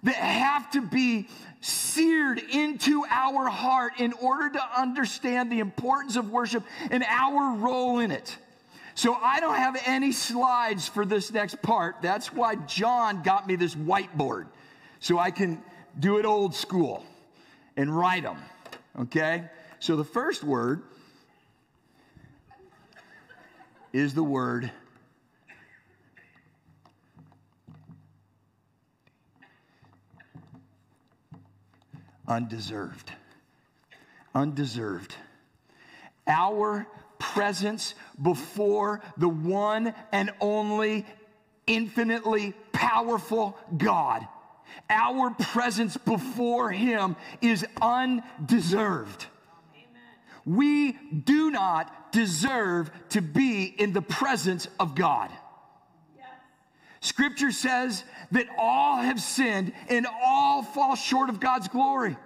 that 0.04 0.16
have 0.16 0.72
to 0.72 0.82
be 0.82 1.28
seared 1.62 2.40
into 2.40 3.06
our 3.10 3.48
heart 3.48 3.94
in 4.00 4.14
order 4.14 4.50
to 4.52 4.80
understand 4.80 5.52
the 5.52 5.60
importance 5.60 6.16
of 6.16 6.32
worship 6.32 6.64
and 6.90 7.04
our 7.04 7.56
role 7.58 8.00
in 8.00 8.12
it. 8.12 8.38
So 8.98 9.14
I 9.14 9.40
don't 9.40 9.58
have 9.58 9.80
any 9.86 10.12
slides 10.12 10.88
for 10.88 11.06
this 11.06 11.32
next 11.32 11.62
part. 11.62 11.98
That's 12.02 12.34
why 12.34 12.56
John 12.56 13.22
got 13.22 13.46
me 13.46 13.56
this 13.56 13.76
whiteboard 13.76 14.48
so 15.00 15.20
I 15.20 15.30
can 15.30 15.62
do 16.00 16.18
it 16.18 16.26
old 16.26 16.56
school 16.56 17.06
and 17.76 17.96
write 17.96 18.24
them. 18.24 18.40
Okay? 19.00 19.44
So 19.78 19.98
the 19.98 20.04
first 20.04 20.44
word 20.44 20.82
is 23.94 24.16
the 24.16 24.24
word 24.24 24.72
undeserved. 32.28 33.12
Undeserved. 34.34 35.14
Our 36.26 36.88
presence 37.20 37.96
before 38.22 39.02
the 39.18 39.30
one 39.30 39.94
and 40.12 40.32
only 40.40 41.06
infinitely 41.66 42.54
powerful 42.72 43.58
God. 43.76 44.28
Our 44.90 45.32
presence 45.32 45.98
before 45.98 46.72
Him 46.72 47.16
is 47.42 47.66
undeserved. 47.82 49.26
We 50.46 50.94
do 50.94 51.52
not 51.52 52.12
deserve 52.14 52.90
to 53.10 53.22
be 53.22 53.66
in 53.66 53.92
the 53.92 54.02
presence 54.02 54.68
of 54.80 54.96
God. 54.96 55.30
Scripture 57.02 57.52
says 57.52 58.04
that 58.32 58.48
all 58.58 58.98
have 58.98 59.22
sinned 59.22 59.74
and 59.90 60.08
all 60.24 60.64
fall 60.64 60.96
short 60.96 61.30
of 61.30 61.40
God's 61.40 61.68
glory. 61.68 62.18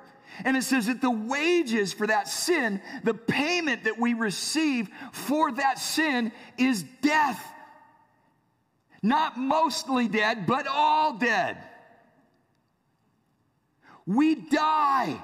And 0.45 0.57
it 0.57 0.63
says 0.63 0.87
that 0.87 1.01
the 1.01 1.11
wages 1.11 1.93
for 1.93 2.07
that 2.07 2.27
sin, 2.27 2.81
the 3.03 3.13
payment 3.13 3.83
that 3.83 3.99
we 3.99 4.13
receive 4.13 4.89
for 5.11 5.51
that 5.51 5.79
sin 5.79 6.31
is 6.57 6.83
death. 7.01 7.45
Not 9.03 9.37
mostly 9.37 10.07
dead, 10.07 10.45
but 10.45 10.67
all 10.67 11.17
dead. 11.17 11.57
We 14.05 14.35
die 14.35 15.21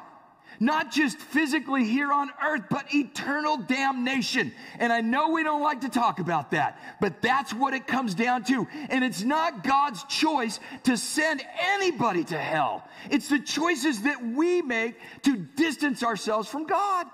not 0.59 0.91
just 0.91 1.17
physically 1.17 1.85
here 1.85 2.11
on 2.11 2.31
earth, 2.45 2.63
but 2.69 2.93
eternal 2.93 3.57
damnation. 3.57 4.51
And 4.79 4.91
I 4.91 5.01
know 5.01 5.29
we 5.29 5.43
don't 5.43 5.61
like 5.61 5.81
to 5.81 5.89
talk 5.89 6.19
about 6.19 6.51
that, 6.51 6.79
but 6.99 7.21
that's 7.21 7.53
what 7.53 7.73
it 7.73 7.87
comes 7.87 8.15
down 8.15 8.43
to. 8.45 8.67
And 8.89 9.03
it's 9.03 9.23
not 9.23 9.63
God's 9.63 10.03
choice 10.05 10.59
to 10.83 10.97
send 10.97 11.43
anybody 11.59 12.23
to 12.25 12.37
hell, 12.37 12.87
it's 13.09 13.29
the 13.29 13.39
choices 13.39 14.03
that 14.03 14.23
we 14.23 14.61
make 14.61 14.95
to 15.23 15.37
distance 15.37 16.03
ourselves 16.03 16.47
from 16.49 16.65
God. 16.65 17.07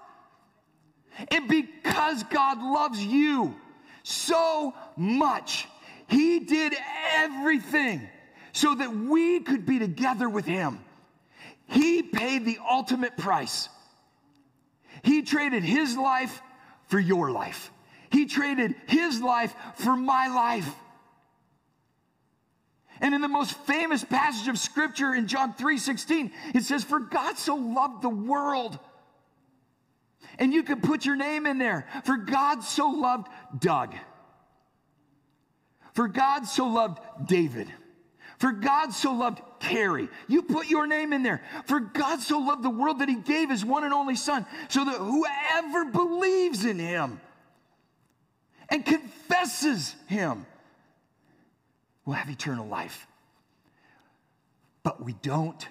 And 1.30 1.48
because 1.48 2.24
God 2.24 2.60
loves 2.60 3.04
you 3.04 3.56
so 4.04 4.74
much, 4.98 5.68
He 6.08 6.40
did 6.40 6.74
everything 7.14 8.10
so 8.52 8.76
that 8.76 8.96
we 8.96 9.40
could 9.42 9.66
be 9.66 9.80
together 9.80 10.30
with 10.30 10.46
Him. 10.46 10.80
He 11.68 12.04
paid 12.04 12.46
the 12.46 12.60
ultimate 12.70 13.18
price. 13.18 13.70
He 15.04 15.22
traded 15.22 15.64
his 15.64 15.98
life 15.98 16.42
for 16.88 17.00
your 17.00 17.32
life. 17.32 17.72
He 18.12 18.26
traded 18.26 18.76
his 18.88 19.22
life 19.22 19.56
for 19.76 19.96
my 19.96 20.28
life. 20.28 20.70
And 23.02 23.14
in 23.14 23.22
the 23.22 23.28
most 23.28 23.54
famous 23.66 24.04
passage 24.04 24.48
of 24.48 24.58
scripture 24.58 25.14
in 25.14 25.28
John 25.28 25.54
3:16, 25.54 26.32
it 26.54 26.64
says, 26.64 26.84
For 26.84 27.00
God 27.00 27.38
so 27.38 27.56
loved 27.56 28.02
the 28.02 28.10
world. 28.10 28.80
And 30.40 30.54
you 30.54 30.64
can 30.64 30.80
put 30.80 31.06
your 31.06 31.16
name 31.16 31.46
in 31.46 31.58
there. 31.58 31.88
For 32.06 32.18
God 32.18 32.64
so 32.64 32.88
loved 32.88 33.28
Doug. 33.60 33.96
For 35.94 36.08
God 36.08 36.46
so 36.46 36.68
loved 36.68 37.00
David. 37.26 37.72
For 38.38 38.52
God 38.52 38.94
so 38.94 39.14
loved 39.14 39.42
Carrie. 39.64 40.10
You 40.28 40.44
put 40.44 40.68
your 40.70 40.86
name 40.86 41.14
in 41.14 41.24
there. 41.24 41.42
For 41.66 41.80
God 41.80 42.20
so 42.20 42.40
loved 42.40 42.64
the 42.64 42.70
world 42.70 43.00
that 43.00 43.10
he 43.10 43.16
gave 43.16 43.50
his 43.50 43.64
one 43.64 43.84
and 43.84 43.94
only 43.94 44.16
Son, 44.16 44.46
so 44.68 44.84
that 44.84 44.98
whoever 44.98 45.86
believes 45.86 46.66
in 46.66 46.78
him 46.78 47.20
and 48.70 48.86
confesses 48.86 49.96
him 50.08 50.46
we'll 52.06 52.16
have 52.16 52.30
eternal 52.30 52.68
life. 52.68 53.08
But 54.84 55.04
we 55.04 55.14
don't 55.14 55.66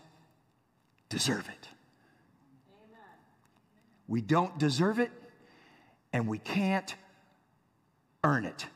deserve 1.10 1.48
it. 1.48 1.68
We 4.08 4.22
don't 4.22 4.58
deserve 4.58 4.98
it, 4.98 5.10
and 6.12 6.26
we 6.26 6.38
can't 6.38 6.94
earn 8.24 8.44
it. 8.44 8.66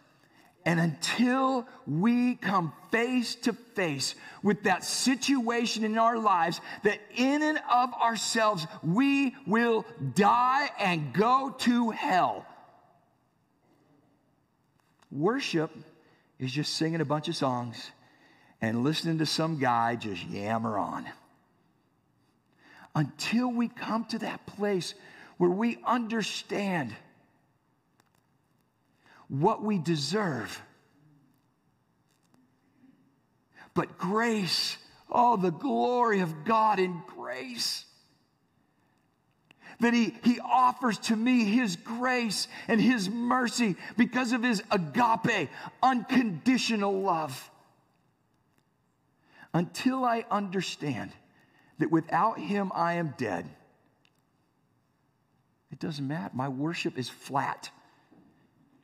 And 0.66 0.80
until 0.80 1.68
we 1.86 2.34
come 2.34 2.72
face 2.90 3.36
to 3.36 3.52
face 3.52 4.16
with 4.42 4.64
that 4.64 4.82
situation 4.82 5.84
in 5.84 5.96
our 5.96 6.18
lives, 6.18 6.60
that 6.82 6.98
in 7.14 7.42
and 7.42 7.60
of 7.70 7.94
ourselves 7.94 8.66
we 8.82 9.36
will 9.46 9.86
die 10.16 10.68
and 10.80 11.12
go 11.12 11.54
to 11.60 11.90
hell. 11.90 12.44
Worship 15.12 15.70
is 16.40 16.50
just 16.50 16.74
singing 16.74 17.00
a 17.00 17.04
bunch 17.04 17.28
of 17.28 17.36
songs 17.36 17.92
and 18.60 18.82
listening 18.82 19.18
to 19.18 19.26
some 19.26 19.60
guy 19.60 19.94
just 19.94 20.26
yammer 20.26 20.78
on. 20.78 21.06
Until 22.92 23.52
we 23.52 23.68
come 23.68 24.04
to 24.06 24.18
that 24.18 24.44
place 24.46 24.94
where 25.36 25.50
we 25.50 25.78
understand 25.86 26.92
what 29.28 29.62
we 29.62 29.78
deserve. 29.78 30.60
But 33.74 33.98
grace, 33.98 34.78
oh, 35.10 35.36
the 35.36 35.50
glory 35.50 36.20
of 36.20 36.44
God 36.44 36.78
in 36.78 37.02
grace. 37.06 37.84
That 39.80 39.92
he, 39.92 40.14
he 40.24 40.40
offers 40.40 40.96
to 41.00 41.16
me 41.16 41.44
His 41.44 41.76
grace 41.76 42.48
and 42.66 42.80
His 42.80 43.10
mercy 43.10 43.76
because 43.98 44.32
of 44.32 44.42
His 44.42 44.62
agape, 44.70 45.50
unconditional 45.82 47.02
love. 47.02 47.50
Until 49.52 50.04
I 50.04 50.24
understand 50.30 51.12
that 51.78 51.90
without 51.90 52.38
Him 52.38 52.72
I 52.74 52.94
am 52.94 53.14
dead, 53.18 53.46
it 55.70 55.78
doesn't 55.78 56.08
matter. 56.08 56.30
My 56.34 56.48
worship 56.48 56.96
is 56.96 57.10
flat. 57.10 57.70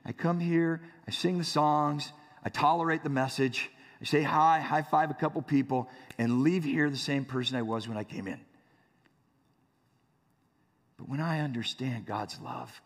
I 0.05 0.13
come 0.13 0.41
here, 0.41 0.83
I 1.07 1.11
sing 1.11 1.39
the 1.39 1.45
songs, 1.45 2.13
I 2.45 2.49
tolerate 2.49 3.03
the 3.03 3.09
message, 3.09 3.71
I 4.01 4.05
say 4.05 4.23
hi, 4.23 4.59
high 4.61 4.83
five 4.83 5.11
a 5.11 5.15
couple 5.15 5.41
people, 5.43 5.89
and 6.19 6.43
leave 6.43 6.65
here 6.65 6.91
the 6.91 6.97
same 6.97 7.25
person 7.25 7.57
I 7.57 7.63
was 7.63 7.87
when 7.87 7.97
I 7.97 8.05
came 8.05 8.27
in. 8.27 8.41
But 10.97 11.09
when 11.09 11.21
I 11.21 11.41
understand 11.41 12.07
God's 12.07 12.39
love 12.41 12.81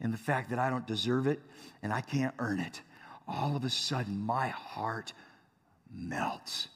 and 0.00 0.12
the 0.12 0.18
fact 0.18 0.50
that 0.50 0.58
I 0.58 0.70
don't 0.70 0.86
deserve 0.86 1.26
it 1.26 1.40
and 1.82 1.92
I 1.92 2.02
can't 2.02 2.34
earn 2.38 2.60
it, 2.60 2.82
all 3.26 3.56
of 3.56 3.64
a 3.64 3.70
sudden 3.70 4.18
my 4.18 4.48
heart 4.48 5.12
melts. 5.90 6.68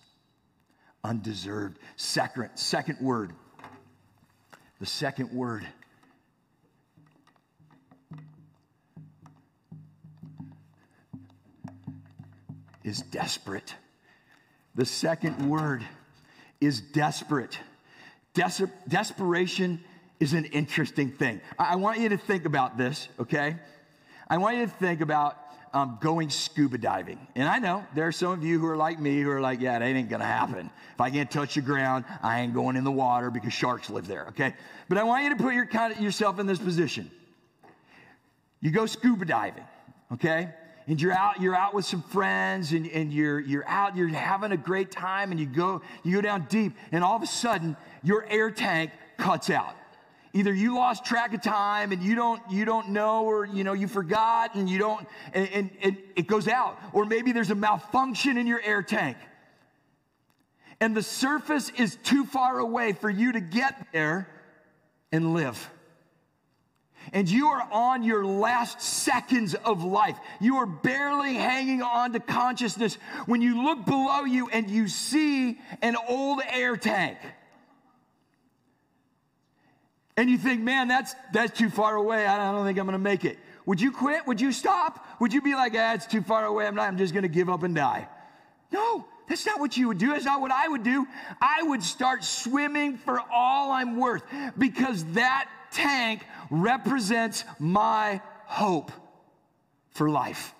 Undeserved. 1.02 1.78
Second, 1.96 2.50
second 2.54 2.98
word. 3.00 3.32
The 4.80 4.86
second 4.86 5.30
word 5.32 5.66
is 12.84 13.00
desperate. 13.00 13.74
The 14.74 14.84
second 14.84 15.48
word 15.48 15.84
is 16.60 16.80
desperate. 16.80 17.58
Des- 18.34 18.66
desperation 18.88 19.82
is 20.20 20.32
an 20.32 20.44
interesting 20.46 21.10
thing. 21.10 21.40
I-, 21.58 21.72
I 21.72 21.76
want 21.76 22.00
you 22.00 22.08
to 22.10 22.16
think 22.16 22.44
about 22.44 22.76
this, 22.76 23.08
okay? 23.18 23.56
I 24.28 24.38
want 24.38 24.56
you 24.56 24.66
to 24.66 24.72
think 24.72 25.00
about 25.00 25.38
um, 25.72 25.98
going 26.00 26.30
scuba 26.30 26.78
diving. 26.78 27.18
And 27.34 27.48
I 27.48 27.58
know 27.58 27.84
there 27.94 28.06
are 28.06 28.12
some 28.12 28.30
of 28.30 28.44
you 28.44 28.60
who 28.60 28.66
are 28.66 28.76
like 28.76 29.00
me 29.00 29.20
who 29.20 29.30
are 29.30 29.40
like, 29.40 29.60
yeah, 29.60 29.78
that 29.78 29.84
ain't 29.84 30.08
gonna 30.08 30.24
happen. 30.24 30.70
If 30.94 31.00
I 31.00 31.10
can't 31.10 31.30
touch 31.30 31.56
the 31.56 31.62
ground, 31.62 32.04
I 32.22 32.40
ain't 32.40 32.54
going 32.54 32.76
in 32.76 32.84
the 32.84 32.92
water 32.92 33.30
because 33.30 33.52
sharks 33.52 33.90
live 33.90 34.06
there, 34.06 34.26
okay? 34.28 34.54
But 34.88 34.98
I 34.98 35.02
want 35.02 35.24
you 35.24 35.30
to 35.30 35.42
put 35.42 35.52
your, 35.52 35.66
kind 35.66 35.92
of, 35.92 36.00
yourself 36.00 36.38
in 36.38 36.46
this 36.46 36.60
position. 36.60 37.10
You 38.60 38.70
go 38.70 38.86
scuba 38.86 39.24
diving, 39.24 39.64
okay? 40.12 40.50
And 40.86 41.00
you're 41.00 41.12
out, 41.12 41.40
you're 41.40 41.54
out 41.54 41.72
with 41.74 41.84
some 41.84 42.02
friends 42.02 42.72
and, 42.72 42.86
and 42.88 43.12
you're, 43.12 43.40
you're 43.40 43.66
out, 43.66 43.96
you're 43.96 44.08
having 44.08 44.52
a 44.52 44.56
great 44.56 44.90
time 44.90 45.30
and 45.30 45.40
you 45.40 45.46
go, 45.46 45.80
you 46.02 46.16
go 46.16 46.20
down 46.20 46.46
deep 46.48 46.74
and 46.92 47.02
all 47.02 47.16
of 47.16 47.22
a 47.22 47.26
sudden 47.26 47.76
your 48.02 48.26
air 48.28 48.50
tank 48.50 48.90
cuts 49.16 49.48
out. 49.48 49.74
Either 50.34 50.52
you 50.52 50.74
lost 50.74 51.04
track 51.04 51.32
of 51.32 51.40
time 51.42 51.92
and 51.92 52.02
you 52.02 52.14
don't, 52.14 52.42
you 52.50 52.64
don't 52.64 52.88
know 52.88 53.24
or 53.24 53.46
you 53.46 53.62
know 53.64 53.72
you 53.72 53.86
forgot 53.86 54.56
and 54.56 54.68
you 54.68 54.78
don't 54.78 55.06
and, 55.32 55.48
and, 55.50 55.70
and 55.80 55.98
it 56.16 56.26
goes 56.26 56.48
out. 56.48 56.78
Or 56.92 57.04
maybe 57.04 57.32
there's 57.32 57.50
a 57.50 57.54
malfunction 57.54 58.36
in 58.36 58.46
your 58.46 58.60
air 58.60 58.82
tank. 58.82 59.16
And 60.80 60.94
the 60.94 61.02
surface 61.02 61.70
is 61.78 61.96
too 62.02 62.24
far 62.24 62.58
away 62.58 62.92
for 62.92 63.08
you 63.08 63.32
to 63.32 63.40
get 63.40 63.86
there 63.92 64.28
and 65.12 65.32
live 65.32 65.70
and 67.12 67.28
you 67.28 67.48
are 67.48 67.68
on 67.70 68.02
your 68.02 68.24
last 68.24 68.80
seconds 68.80 69.54
of 69.54 69.84
life. 69.84 70.16
You 70.40 70.56
are 70.56 70.66
barely 70.66 71.34
hanging 71.34 71.82
on 71.82 72.12
to 72.12 72.20
consciousness 72.20 72.94
when 73.26 73.42
you 73.42 73.62
look 73.64 73.84
below 73.84 74.24
you 74.24 74.48
and 74.48 74.70
you 74.70 74.88
see 74.88 75.58
an 75.82 75.96
old 76.08 76.40
air 76.48 76.76
tank. 76.76 77.18
And 80.16 80.30
you 80.30 80.38
think, 80.38 80.60
man, 80.60 80.88
that's, 80.88 81.14
that's 81.32 81.56
too 81.58 81.68
far 81.68 81.96
away. 81.96 82.26
I 82.26 82.52
don't 82.52 82.64
think 82.64 82.78
I'm 82.78 82.86
going 82.86 82.92
to 82.92 82.98
make 82.98 83.24
it. 83.24 83.38
Would 83.66 83.80
you 83.80 83.90
quit? 83.90 84.26
Would 84.26 84.40
you 84.40 84.52
stop? 84.52 85.04
Would 85.20 85.32
you 85.32 85.42
be 85.42 85.54
like, 85.54 85.72
ah, 85.76 85.94
it's 85.94 86.06
too 86.06 86.22
far 86.22 86.44
away. 86.44 86.66
I'm 86.66 86.74
not, 86.74 86.86
I'm 86.86 86.98
just 86.98 87.14
going 87.14 87.22
to 87.22 87.28
give 87.28 87.48
up 87.48 87.62
and 87.62 87.74
die. 87.74 88.06
No, 88.70 89.06
that's 89.28 89.46
not 89.46 89.58
what 89.58 89.76
you 89.76 89.88
would 89.88 89.98
do. 89.98 90.08
That's 90.08 90.24
not 90.24 90.40
what 90.40 90.52
I 90.52 90.68
would 90.68 90.82
do. 90.82 91.06
I 91.40 91.62
would 91.62 91.82
start 91.82 92.24
swimming 92.24 92.98
for 92.98 93.20
all 93.32 93.72
I'm 93.72 93.96
worth 93.98 94.22
because 94.58 95.04
that 95.14 95.48
tank 95.74 96.22
represents 96.50 97.44
my 97.58 98.20
hope 98.46 98.90
for 99.90 100.08
life. 100.08 100.54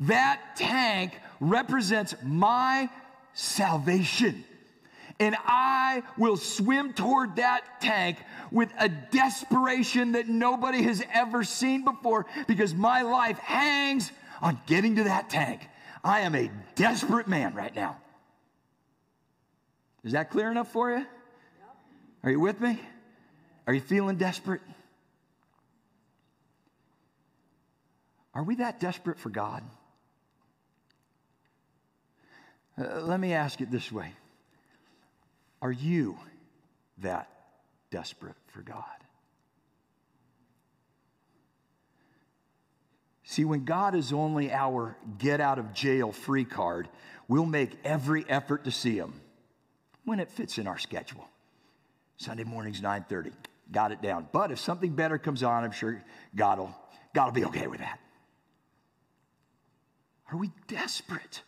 That 0.00 0.40
tank 0.56 1.18
represents 1.40 2.14
my 2.22 2.88
salvation. 3.32 4.44
And 5.20 5.36
I 5.44 6.04
will 6.16 6.36
swim 6.36 6.92
toward 6.92 7.36
that 7.36 7.80
tank 7.80 8.18
with 8.52 8.72
a 8.78 8.88
desperation 8.88 10.12
that 10.12 10.28
nobody 10.28 10.82
has 10.82 11.02
ever 11.12 11.42
seen 11.42 11.84
before 11.84 12.26
because 12.46 12.72
my 12.72 13.02
life 13.02 13.38
hangs 13.38 14.12
on 14.40 14.60
getting 14.66 14.96
to 14.96 15.04
that 15.04 15.28
tank. 15.28 15.68
I 16.04 16.20
am 16.20 16.36
a 16.36 16.50
desperate 16.76 17.26
man 17.26 17.54
right 17.54 17.74
now. 17.74 17.96
Is 20.04 20.12
that 20.12 20.30
clear 20.30 20.50
enough 20.50 20.70
for 20.70 20.90
you? 20.90 21.04
Are 22.22 22.30
you 22.30 22.38
with 22.38 22.60
me? 22.60 22.78
Are 23.68 23.74
you 23.74 23.82
feeling 23.82 24.16
desperate? 24.16 24.62
Are 28.32 28.42
we 28.42 28.54
that 28.56 28.80
desperate 28.80 29.18
for 29.18 29.28
God? 29.28 29.62
Uh, 32.80 33.02
let 33.02 33.20
me 33.20 33.34
ask 33.34 33.60
it 33.60 33.70
this 33.70 33.92
way 33.92 34.14
Are 35.60 35.70
you 35.70 36.18
that 37.02 37.28
desperate 37.90 38.36
for 38.46 38.62
God? 38.62 38.84
See, 43.22 43.44
when 43.44 43.66
God 43.66 43.94
is 43.94 44.14
only 44.14 44.50
our 44.50 44.96
get 45.18 45.42
out 45.42 45.58
of 45.58 45.74
jail 45.74 46.10
free 46.10 46.46
card, 46.46 46.88
we'll 47.28 47.44
make 47.44 47.72
every 47.84 48.24
effort 48.30 48.64
to 48.64 48.70
see 48.70 48.96
him 48.96 49.12
when 50.06 50.20
it 50.20 50.30
fits 50.30 50.56
in 50.56 50.66
our 50.66 50.78
schedule. 50.78 51.28
Sunday 52.16 52.44
mornings 52.44 52.80
9:30. 52.80 53.32
Got 53.70 53.92
it 53.92 54.00
down. 54.00 54.28
But 54.32 54.50
if 54.50 54.58
something 54.58 54.94
better 54.94 55.18
comes 55.18 55.42
on, 55.42 55.64
I'm 55.64 55.72
sure 55.72 56.02
God 56.34 56.58
will 56.58 56.74
God 57.14 57.26
will 57.26 57.32
be 57.32 57.44
okay 57.46 57.66
with 57.66 57.80
that. 57.80 57.98
Are 60.30 60.36
we 60.36 60.50
desperate 60.66 61.42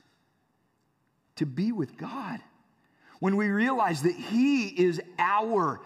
to 1.37 1.47
be 1.47 1.73
with 1.73 1.97
God? 1.97 2.41
When 3.21 3.37
we 3.37 3.49
realize 3.49 4.03
that 4.03 4.15
He 4.15 4.69
is 4.69 5.01
our 5.19 5.81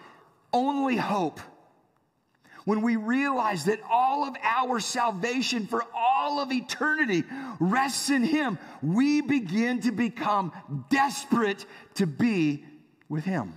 only 0.53 0.97
hope, 0.97 1.41
when 2.65 2.83
we 2.83 2.97
realize 2.97 3.65
that 3.65 3.81
all 3.91 4.27
of 4.27 4.37
our 4.43 4.81
salvation 4.81 5.67
for 5.67 5.85
all 5.95 6.41
of 6.41 6.53
eternity 6.53 7.25
rests 7.59 8.11
in 8.11 8.23
Him, 8.23 8.59
we 8.81 9.21
begin 9.21 9.81
to 9.83 9.93
become 9.93 10.53
desperate 10.89 11.67
to 11.95 12.07
be 12.07 12.65
with 13.09 13.25
Him. 13.25 13.53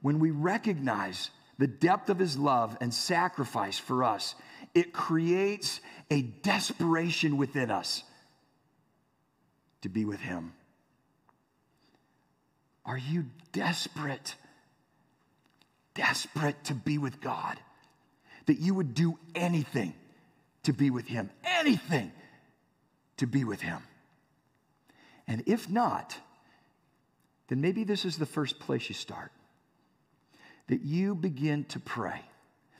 When 0.00 0.18
we 0.18 0.30
recognize 0.30 1.30
the 1.58 1.66
depth 1.66 2.08
of 2.08 2.18
His 2.18 2.38
love 2.38 2.76
and 2.80 2.92
sacrifice 2.92 3.78
for 3.78 4.04
us, 4.04 4.34
it 4.74 4.92
creates 4.92 5.80
a 6.10 6.22
desperation 6.22 7.36
within 7.36 7.70
us 7.70 8.04
to 9.82 9.88
be 9.88 10.04
with 10.04 10.20
Him. 10.20 10.52
Are 12.84 12.98
you 12.98 13.26
desperate? 13.52 14.34
Desperate 15.94 16.64
to 16.64 16.74
be 16.74 16.96
with 16.98 17.20
God? 17.20 17.58
That 18.46 18.60
you 18.60 18.74
would 18.74 18.94
do 18.94 19.18
anything 19.34 19.94
to 20.62 20.72
be 20.72 20.90
with 20.90 21.06
Him? 21.06 21.30
Anything 21.44 22.12
to 23.18 23.26
be 23.26 23.44
with 23.44 23.60
Him? 23.60 23.82
And 25.26 25.42
if 25.46 25.68
not, 25.68 26.16
then 27.48 27.60
maybe 27.60 27.84
this 27.84 28.04
is 28.04 28.16
the 28.16 28.26
first 28.26 28.58
place 28.58 28.88
you 28.88 28.94
start. 28.94 29.32
That 30.68 30.82
you 30.82 31.14
begin 31.14 31.64
to 31.64 31.80
pray. 31.80 32.20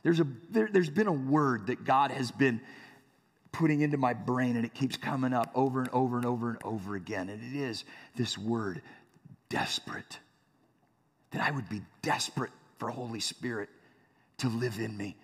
There's, 0.02 0.20
a, 0.20 0.26
there, 0.50 0.68
there's 0.72 0.90
been 0.90 1.06
a 1.06 1.12
word 1.12 1.66
that 1.66 1.84
God 1.84 2.10
has 2.10 2.30
been 2.30 2.60
putting 3.52 3.80
into 3.80 3.96
my 3.96 4.14
brain, 4.14 4.56
and 4.56 4.64
it 4.64 4.74
keeps 4.74 4.96
coming 4.96 5.32
up 5.32 5.50
over 5.54 5.80
and 5.80 5.88
over 5.90 6.16
and 6.16 6.26
over 6.26 6.50
and 6.50 6.58
over 6.64 6.96
again. 6.96 7.28
And 7.28 7.42
it 7.42 7.58
is 7.58 7.84
this 8.14 8.38
word, 8.38 8.82
desperate. 9.48 10.18
That 11.32 11.42
I 11.42 11.50
would 11.50 11.68
be 11.68 11.82
desperate 12.02 12.52
for 12.78 12.90
Holy 12.90 13.20
Spirit 13.20 13.68
to 14.38 14.48
live 14.48 14.78
in 14.78 14.96
me. 14.96 15.16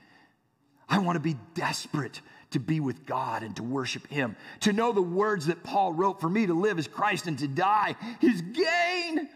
I 0.88 0.98
want 0.98 1.16
to 1.16 1.20
be 1.20 1.36
desperate 1.54 2.20
to 2.50 2.60
be 2.60 2.78
with 2.80 3.06
God 3.06 3.42
and 3.42 3.54
to 3.56 3.62
worship 3.62 4.06
Him, 4.06 4.36
to 4.60 4.72
know 4.72 4.92
the 4.92 5.02
words 5.02 5.46
that 5.46 5.62
Paul 5.62 5.92
wrote 5.92 6.20
for 6.20 6.28
me 6.28 6.46
to 6.46 6.54
live 6.54 6.78
as 6.78 6.86
Christ 6.86 7.26
and 7.26 7.38
to 7.38 7.48
die 7.48 7.96
is 8.20 8.42
gain. 8.42 9.28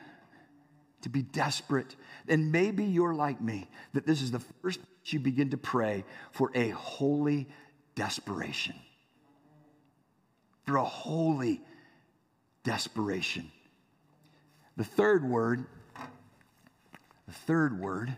To 1.02 1.08
be 1.08 1.22
desperate. 1.22 1.94
And 2.28 2.50
maybe 2.52 2.84
you're 2.84 3.14
like 3.14 3.40
me, 3.40 3.68
that 3.94 4.06
this 4.06 4.20
is 4.20 4.30
the 4.30 4.40
first 4.62 4.80
you 5.04 5.18
begin 5.18 5.50
to 5.50 5.56
pray 5.56 6.04
for 6.32 6.50
a 6.54 6.70
holy 6.70 7.48
desperation. 7.94 8.74
For 10.64 10.76
a 10.76 10.84
holy 10.84 11.62
desperation. 12.62 13.50
The 14.76 14.84
third 14.84 15.24
word, 15.24 15.64
the 17.26 17.32
third 17.32 17.80
word 17.80 18.14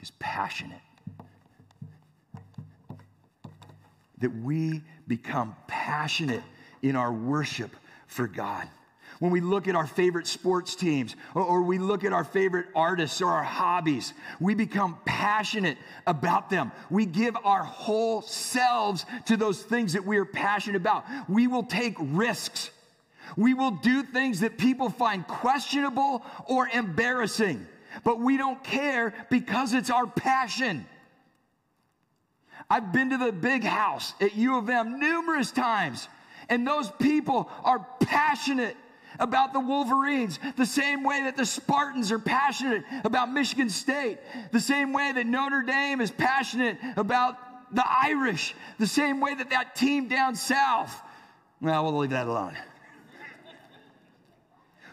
is 0.00 0.10
passionate. 0.18 0.80
That 4.18 4.34
we 4.34 4.82
become 5.06 5.54
passionate 5.66 6.42
in 6.82 6.96
our 6.96 7.12
worship 7.12 7.76
for 8.06 8.26
God. 8.26 8.66
When 9.18 9.30
we 9.30 9.40
look 9.40 9.66
at 9.68 9.74
our 9.74 9.86
favorite 9.86 10.26
sports 10.26 10.74
teams 10.74 11.16
or, 11.34 11.42
or, 11.42 11.62
we 11.62 11.78
look 11.78 12.04
at 12.04 12.12
our 12.12 12.24
favorite 12.24 12.66
artists 12.74 13.20
or 13.22 13.28
our 13.28 13.42
hobbies, 13.42 14.12
we 14.40 14.54
become 14.54 14.98
passionate 15.04 15.78
about 16.06 16.50
them. 16.50 16.70
We 16.90 17.06
give 17.06 17.36
our 17.44 17.64
whole 17.64 18.22
selves 18.22 19.06
to 19.26 19.36
those 19.36 19.62
things 19.62 19.94
that 19.94 20.04
we 20.04 20.18
are 20.18 20.24
passionate 20.26 20.76
about. 20.76 21.04
We 21.28 21.46
will 21.46 21.64
take 21.64 21.96
risks. 21.98 22.70
We 23.36 23.54
will 23.54 23.72
do 23.72 24.02
things 24.02 24.40
that 24.40 24.58
people 24.58 24.90
find 24.90 25.26
questionable 25.26 26.22
or 26.46 26.68
embarrassing 26.68 27.66
but 28.04 28.20
we 28.20 28.36
don't 28.36 28.62
care 28.62 29.14
because 29.30 29.72
it's 29.72 29.90
our 29.90 30.06
passion. 30.06 30.86
I've 32.68 32.92
been 32.92 33.10
to 33.10 33.18
the 33.18 33.32
big 33.32 33.64
house 33.64 34.12
at 34.20 34.34
U 34.34 34.58
of 34.58 34.68
M 34.68 34.98
numerous 34.98 35.52
times, 35.52 36.08
and 36.48 36.66
those 36.66 36.90
people 36.98 37.50
are 37.64 37.86
passionate 38.00 38.76
about 39.18 39.52
the 39.52 39.60
Wolverines, 39.60 40.38
the 40.56 40.66
same 40.66 41.02
way 41.02 41.22
that 41.24 41.36
the 41.36 41.46
Spartans 41.46 42.12
are 42.12 42.18
passionate 42.18 42.84
about 43.04 43.32
Michigan 43.32 43.70
State, 43.70 44.18
the 44.52 44.60
same 44.60 44.92
way 44.92 45.12
that 45.12 45.26
Notre 45.26 45.62
Dame 45.62 46.00
is 46.00 46.10
passionate 46.10 46.78
about 46.96 47.38
the 47.74 47.84
Irish, 47.86 48.54
the 48.78 48.86
same 48.86 49.20
way 49.20 49.34
that 49.34 49.50
that 49.50 49.74
team 49.74 50.08
down 50.08 50.34
south. 50.34 51.02
Well, 51.60 51.84
we'll 51.84 51.98
leave 51.98 52.10
that 52.10 52.26
alone. 52.26 52.56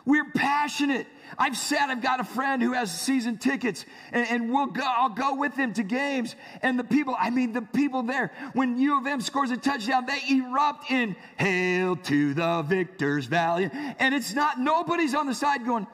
We're 0.05 0.31
passionate 0.31 1.07
I've 1.37 1.57
said 1.57 1.89
I've 1.89 2.01
got 2.01 2.19
a 2.19 2.23
friend 2.23 2.61
who 2.61 2.73
has 2.73 2.91
season 2.91 3.37
tickets, 3.37 3.85
and, 4.11 4.27
and, 4.29 4.53
we'll 4.53 4.67
go. 4.67 4.83
I'll 4.85 5.09
go 5.09 5.35
with 5.35 5.55
him 5.55 5.73
to 5.73 5.83
games. 5.83 6.35
And 6.61 6.77
the 6.77 6.83
people, 6.83 7.15
I 7.17 7.29
mean, 7.29 7.53
the 7.53 7.61
people 7.61 8.03
there, 8.03 8.31
when 8.53 8.77
U 8.77 8.97
of 8.99 9.07
M 9.07 9.21
scores 9.21 9.51
a 9.51 9.57
touchdown, 9.57 10.05
they 10.05 10.19
erupt 10.29 10.91
in 10.91 11.15
"Hail 11.37 11.95
to 11.95 12.33
the 12.33 12.63
victors, 12.67 13.25
valiant!" 13.25 13.73
And 13.99 14.13
it's 14.13 14.33
not 14.33 14.59
nobody's 14.59 15.15
on 15.15 15.27
the 15.27 15.35
side 15.35 15.65
going, 15.65 15.87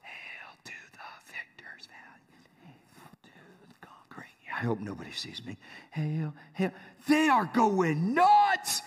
"Hail 0.00 0.56
to 0.64 0.72
the 0.92 1.32
victors, 1.32 1.88
valiant!" 1.88 2.46
Hail 2.64 3.10
to 3.22 3.68
the 3.68 3.86
conquering. 3.86 4.30
I 4.54 4.60
hope 4.60 4.80
nobody 4.80 5.12
sees 5.12 5.44
me. 5.44 5.56
Hail, 5.90 6.34
hail! 6.52 6.72
They 7.06 7.28
are 7.28 7.46
going 7.46 8.14
nuts. 8.14 8.82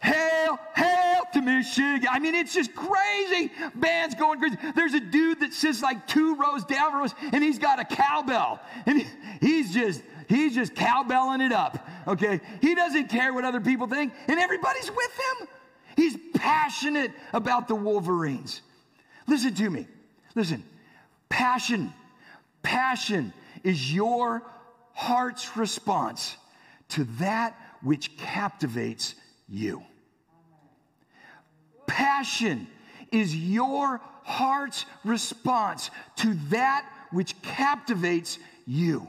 Hail, 0.00 0.58
hail 0.76 1.03
Michigan. 1.44 2.08
I 2.10 2.18
mean, 2.18 2.34
it's 2.34 2.54
just 2.54 2.74
crazy. 2.74 3.52
Band's 3.74 4.14
going 4.14 4.38
crazy. 4.38 4.56
There's 4.74 4.94
a 4.94 5.00
dude 5.00 5.40
that 5.40 5.52
sits 5.52 5.82
like 5.82 6.06
two 6.06 6.36
rows 6.36 6.64
down 6.64 6.90
from 6.90 7.02
us, 7.02 7.14
and 7.32 7.42
he's 7.42 7.58
got 7.58 7.78
a 7.78 7.84
cowbell. 7.84 8.60
And 8.86 9.06
he's 9.40 9.72
just, 9.72 10.02
he's 10.28 10.54
just 10.54 10.74
cowbelling 10.74 11.40
it 11.40 11.52
up. 11.52 11.86
Okay? 12.06 12.40
He 12.60 12.74
doesn't 12.74 13.08
care 13.08 13.32
what 13.32 13.44
other 13.44 13.60
people 13.60 13.86
think, 13.86 14.12
and 14.28 14.38
everybody's 14.38 14.90
with 14.90 15.12
him. 15.40 15.48
He's 15.96 16.16
passionate 16.34 17.12
about 17.32 17.68
the 17.68 17.74
Wolverines. 17.74 18.62
Listen 19.26 19.54
to 19.54 19.70
me. 19.70 19.86
Listen. 20.34 20.64
Passion, 21.28 21.92
passion 22.62 23.32
is 23.64 23.92
your 23.92 24.42
heart's 24.92 25.56
response 25.56 26.36
to 26.90 27.04
that 27.18 27.56
which 27.82 28.16
captivates 28.16 29.16
you. 29.48 29.82
Passion 31.86 32.66
is 33.12 33.34
your 33.34 34.00
heart's 34.22 34.86
response 35.04 35.90
to 36.16 36.34
that 36.48 36.88
which 37.10 37.40
captivates 37.42 38.38
you. 38.66 39.06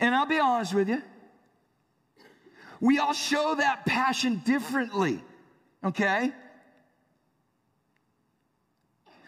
And 0.00 0.14
I'll 0.14 0.26
be 0.26 0.40
honest 0.40 0.74
with 0.74 0.88
you, 0.88 1.00
we 2.80 2.98
all 2.98 3.12
show 3.12 3.54
that 3.54 3.86
passion 3.86 4.42
differently, 4.44 5.22
okay? 5.84 6.32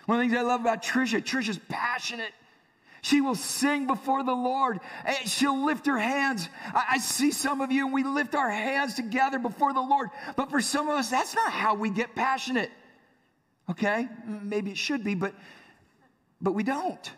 One 0.06 0.18
of 0.18 0.24
the 0.24 0.28
things 0.28 0.38
I 0.38 0.42
love 0.42 0.60
about 0.60 0.82
Trisha, 0.82 1.22
Trisha's 1.22 1.60
passionate 1.68 2.32
she 3.04 3.20
will 3.20 3.34
sing 3.34 3.86
before 3.86 4.22
the 4.24 4.32
Lord. 4.32 4.80
Eh, 5.04 5.14
she'll 5.26 5.66
lift 5.66 5.84
her 5.86 5.98
hands. 5.98 6.48
I, 6.74 6.96
see 6.96 7.32
some 7.32 7.60
of 7.60 7.70
you, 7.70 7.84
and 7.84 7.92
we 7.92 8.02
lift 8.02 8.34
our 8.34 8.50
hands 8.50 8.94
together 8.94 9.38
before 9.38 9.74
the 9.74 9.82
Lord. 9.82 10.08
But 10.36 10.50
for 10.50 10.62
some 10.62 10.88
of 10.88 10.96
us, 10.96 11.10
that's 11.10 11.34
not 11.34 11.52
how 11.52 11.74
we 11.74 11.90
get 11.90 12.14
passionate. 12.14 12.70
Okay? 13.70 14.08
Maybe 14.26 14.70
it 14.70 14.78
should 14.78 15.04
be, 15.04 15.14
but 15.14 15.34
but 16.40 16.52
we 16.52 16.62
don't. 16.62 17.12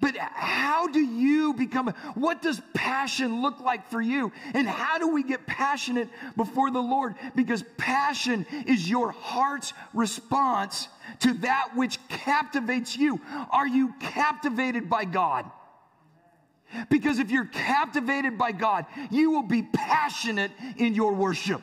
But 0.00 0.16
how 0.16 0.86
do 0.86 1.00
you 1.00 1.54
become, 1.54 1.88
what 2.14 2.40
does 2.40 2.60
passion 2.72 3.42
look 3.42 3.58
like 3.60 3.90
for 3.90 4.00
you? 4.00 4.32
And 4.54 4.68
how 4.68 4.98
do 4.98 5.08
we 5.08 5.24
get 5.24 5.44
passionate 5.46 6.08
before 6.36 6.70
the 6.70 6.80
Lord? 6.80 7.16
Because 7.34 7.64
passion 7.76 8.46
is 8.66 8.88
your 8.88 9.10
heart's 9.10 9.72
response 9.94 10.88
to 11.20 11.32
that 11.34 11.70
which 11.74 11.97
captivates 12.28 12.94
you. 12.94 13.20
Are 13.50 13.66
you 13.66 13.94
captivated 14.00 14.90
by 14.90 15.06
God? 15.06 15.50
Because 16.90 17.18
if 17.18 17.30
you're 17.30 17.46
captivated 17.46 18.36
by 18.36 18.52
God, 18.52 18.84
you 19.10 19.30
will 19.30 19.44
be 19.44 19.62
passionate 19.62 20.50
in 20.76 20.94
your 20.94 21.14
worship. 21.14 21.62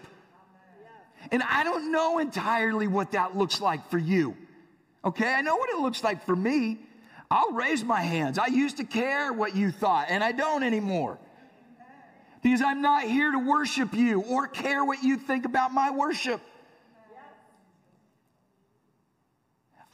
And 1.31 1.43
I 1.43 1.63
don't 1.63 1.91
know 1.91 2.17
entirely 2.17 2.87
what 2.87 3.11
that 3.11 3.37
looks 3.37 3.61
like 3.61 3.91
for 3.91 3.99
you. 3.99 4.35
Okay, 5.03 5.31
I 5.31 5.41
know 5.41 5.55
what 5.55 5.69
it 5.69 5.77
looks 5.77 6.03
like 6.03 6.25
for 6.25 6.35
me. 6.35 6.79
I'll 7.29 7.51
raise 7.51 7.83
my 7.83 8.01
hands. 8.01 8.39
I 8.39 8.47
used 8.47 8.77
to 8.77 8.83
care 8.83 9.31
what 9.31 9.55
you 9.55 9.69
thought, 9.69 10.07
and 10.09 10.23
I 10.23 10.31
don't 10.31 10.63
anymore. 10.63 11.19
Because 12.41 12.61
I'm 12.61 12.81
not 12.81 13.03
here 13.03 13.31
to 13.31 13.39
worship 13.39 13.93
you 13.93 14.21
or 14.21 14.47
care 14.47 14.83
what 14.83 15.03
you 15.03 15.17
think 15.17 15.45
about 15.45 15.71
my 15.71 15.91
worship. 15.91 16.41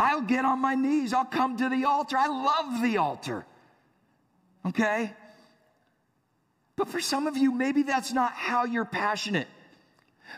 I'll 0.02 0.22
get 0.22 0.46
on 0.46 0.60
my 0.60 0.74
knees. 0.74 1.14
I'll 1.14 1.26
come 1.26 1.58
to 1.58 1.70
the 1.70 1.86
altar. 1.86 2.18
I 2.18 2.26
love 2.26 2.82
the 2.82 2.98
altar. 2.98 3.46
Okay? 4.66 5.14
But 6.76 6.88
for 6.88 7.00
some 7.00 7.28
of 7.28 7.38
you, 7.38 7.52
maybe 7.52 7.84
that's 7.84 8.12
not 8.12 8.32
how 8.32 8.66
you're 8.66 8.84
passionate. 8.84 9.48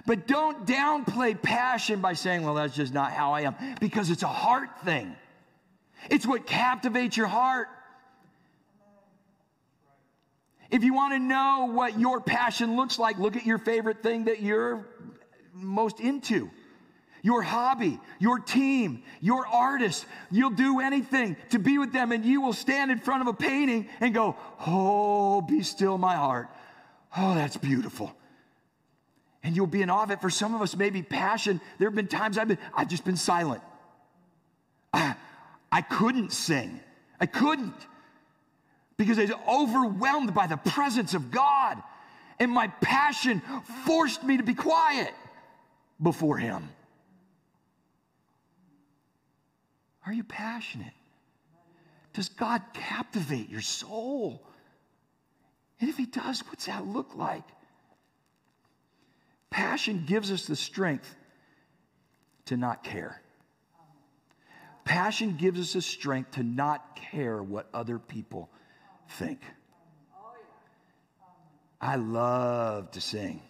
But 0.06 0.28
don't 0.28 0.68
downplay 0.68 1.42
passion 1.42 2.02
by 2.02 2.12
saying, 2.12 2.44
well, 2.44 2.56
that's 2.56 2.76
just 2.76 2.94
not 2.94 3.14
how 3.14 3.32
I 3.32 3.42
am, 3.42 3.56
because 3.80 4.10
it's 4.10 4.24
a 4.24 4.28
heart 4.28 4.70
thing. 4.84 5.16
It's 6.10 6.26
what 6.26 6.46
captivates 6.46 7.16
your 7.16 7.28
heart. 7.28 7.70
If 10.72 10.84
you 10.84 10.94
want 10.94 11.14
to 11.14 11.20
know 11.20 11.70
what 11.72 11.98
your 11.98 12.20
passion 12.20 12.76
looks 12.76 13.00
like, 13.00 13.18
look 13.18 13.38
at 13.38 13.46
your 13.46 13.60
favorite 13.60 14.04
thing 14.04 14.26
that 14.26 14.42
you're 14.42 14.86
most 15.54 16.02
into. 16.02 16.50
Your 17.24 17.42
hobby, 17.42 18.00
your 18.20 18.38
team, 18.38 19.02
your 19.22 19.48
artist. 19.48 20.06
You'll 20.30 20.50
do 20.50 20.82
anything 20.82 21.38
to 21.52 21.58
be 21.58 21.78
with 21.78 21.94
them, 21.94 22.12
and 22.12 22.24
you 22.26 22.42
will 22.42 22.52
stand 22.54 22.92
in 22.92 23.00
front 23.00 23.22
of 23.22 23.28
a 23.28 23.34
painting 23.34 23.88
and 24.02 24.14
go, 24.14 24.36
Oh, 24.68 25.42
be 25.42 25.64
still 25.64 25.98
my 25.98 26.16
heart. 26.16 26.50
Oh, 27.18 27.34
that's 27.34 27.56
beautiful. 27.56 28.14
And 29.42 29.56
you'll 29.56 29.68
be 29.68 29.82
in 29.82 29.90
awe 29.90 30.04
of 30.04 30.12
it. 30.12 30.20
For 30.20 30.30
some 30.30 30.54
of 30.54 30.62
us, 30.62 30.76
maybe 30.76 31.02
passion. 31.02 31.62
There 31.80 31.88
have 31.88 31.96
been 31.96 32.08
times 32.08 32.38
I've 32.38 32.50
been, 32.50 32.58
I've 32.76 32.90
just 32.90 33.06
been 33.06 33.18
silent. 33.18 33.62
Ah, 34.94 35.18
I 35.72 35.82
couldn't 35.82 36.34
sing. 36.34 36.82
I 37.22 37.26
couldn't 37.26 37.74
because 38.98 39.18
I 39.18 39.24
was 39.24 39.32
overwhelmed 39.48 40.34
by 40.34 40.48
the 40.48 40.58
presence 40.58 41.14
of 41.14 41.32
God. 41.32 41.82
and 42.40 42.52
my 42.52 42.68
passion 42.68 43.42
forced 43.86 44.24
me 44.24 44.38
to 44.38 44.44
be 44.44 44.54
quiet 44.54 45.14
before 46.02 46.38
Him. 46.38 46.68
Are 50.06 50.14
you 50.14 50.24
passionate? 50.24 50.94
Does 52.14 52.30
God 52.30 52.62
captivate 52.74 53.50
your 53.50 53.62
soul? 53.62 54.46
And 55.80 55.90
if 55.90 55.98
He 55.98 56.06
does, 56.06 56.42
what's 56.48 56.66
that 56.68 56.86
look 56.86 57.16
like? 57.16 57.44
Passion 59.50 60.04
gives 60.06 60.32
us 60.32 60.46
the 60.46 60.56
strength 60.56 61.16
to 62.46 62.58
not 62.58 62.84
care. 62.84 63.22
Passion 64.84 65.38
gives 65.38 65.60
us 65.60 65.74
the 65.74 65.82
strength 65.82 66.32
to 66.32 66.44
not 66.44 66.96
care 66.96 67.42
what 67.42 67.68
other 67.74 68.00
people 68.00 68.50
think. 69.08 69.40
I 71.80 71.96
love 71.96 72.92
to 72.92 73.02
sing. 73.02 73.42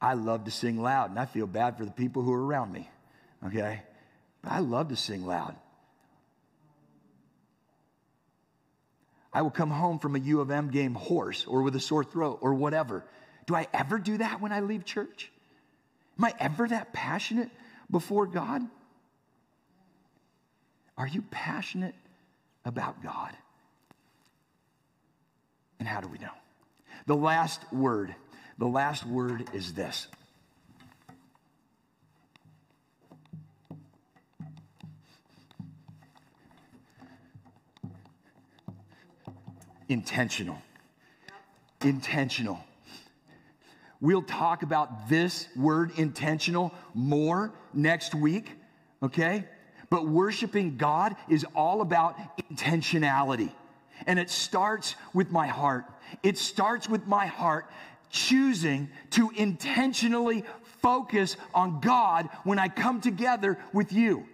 I 0.00 0.14
love 0.14 0.44
to 0.44 0.50
sing 0.50 0.80
loud, 0.80 1.10
and 1.10 1.18
I 1.18 1.26
feel 1.26 1.46
bad 1.46 1.76
for 1.76 1.84
the 1.84 1.90
people 1.90 2.22
who 2.22 2.32
are 2.32 2.44
around 2.44 2.72
me, 2.72 2.88
okay? 3.46 3.82
But 4.42 4.52
I 4.52 4.58
love 4.60 4.88
to 4.88 4.96
sing 4.96 5.26
loud. 5.26 5.54
I 9.32 9.42
will 9.42 9.50
come 9.50 9.70
home 9.70 9.98
from 9.98 10.16
a 10.16 10.18
U 10.18 10.40
of 10.40 10.50
M 10.50 10.70
game 10.70 10.94
hoarse 10.94 11.46
or 11.46 11.62
with 11.62 11.76
a 11.76 11.80
sore 11.80 12.04
throat 12.04 12.38
or 12.40 12.54
whatever. 12.54 13.04
Do 13.46 13.54
I 13.54 13.68
ever 13.72 13.98
do 13.98 14.18
that 14.18 14.40
when 14.40 14.52
I 14.52 14.60
leave 14.60 14.84
church? 14.84 15.30
Am 16.18 16.24
I 16.24 16.34
ever 16.38 16.68
that 16.68 16.92
passionate 16.92 17.50
before 17.90 18.26
God? 18.26 18.62
Are 20.98 21.06
you 21.06 21.22
passionate 21.30 21.94
about 22.64 23.02
God? 23.02 23.30
And 25.78 25.88
how 25.88 26.00
do 26.00 26.08
we 26.08 26.18
know? 26.18 26.28
The 27.06 27.16
last 27.16 27.60
word, 27.72 28.14
the 28.58 28.66
last 28.66 29.06
word 29.06 29.48
is 29.54 29.72
this. 29.72 30.08
Intentional. 39.90 40.62
Intentional. 41.82 42.60
We'll 44.00 44.22
talk 44.22 44.62
about 44.62 45.08
this 45.08 45.48
word 45.56 45.90
intentional 45.98 46.72
more 46.94 47.52
next 47.74 48.14
week, 48.14 48.52
okay? 49.02 49.44
But 49.90 50.06
worshiping 50.06 50.76
God 50.76 51.16
is 51.28 51.44
all 51.56 51.80
about 51.80 52.16
intentionality. 52.38 53.50
And 54.06 54.20
it 54.20 54.30
starts 54.30 54.94
with 55.12 55.32
my 55.32 55.48
heart. 55.48 55.86
It 56.22 56.38
starts 56.38 56.88
with 56.88 57.08
my 57.08 57.26
heart 57.26 57.66
choosing 58.10 58.90
to 59.10 59.30
intentionally 59.34 60.44
focus 60.80 61.36
on 61.52 61.80
God 61.80 62.28
when 62.44 62.60
I 62.60 62.68
come 62.68 63.00
together 63.00 63.58
with 63.72 63.92
you. 63.92 64.24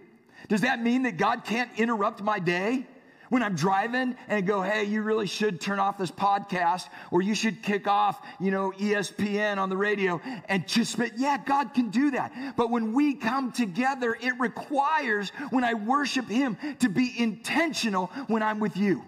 Does 0.49 0.61
that 0.61 0.83
mean 0.83 1.01
that 1.03 1.17
God 1.17 1.45
can't 1.45 1.71
interrupt 1.79 2.21
my 2.21 2.37
day? 2.37 2.85
When 3.29 3.43
I'm 3.43 3.55
driving 3.55 4.15
and 4.27 4.47
go, 4.47 4.61
hey, 4.61 4.85
you 4.85 5.01
really 5.01 5.27
should 5.27 5.59
turn 5.59 5.79
off 5.79 5.97
this 5.97 6.11
podcast 6.11 6.87
or 7.11 7.21
you 7.21 7.35
should 7.35 7.61
kick 7.61 7.87
off, 7.87 8.25
you 8.39 8.51
know, 8.51 8.71
ESPN 8.71 9.57
on 9.57 9.69
the 9.69 9.77
radio 9.77 10.21
and 10.47 10.67
just, 10.67 10.97
yeah, 11.17 11.37
God 11.45 11.73
can 11.73 11.89
do 11.89 12.11
that. 12.11 12.55
But 12.55 12.69
when 12.69 12.93
we 12.93 13.15
come 13.15 13.51
together, 13.51 14.17
it 14.19 14.39
requires 14.39 15.29
when 15.49 15.63
I 15.63 15.73
worship 15.73 16.27
Him 16.27 16.57
to 16.79 16.89
be 16.89 17.13
intentional 17.17 18.07
when 18.27 18.41
I'm 18.43 18.59
with 18.59 18.77
you. 18.77 19.03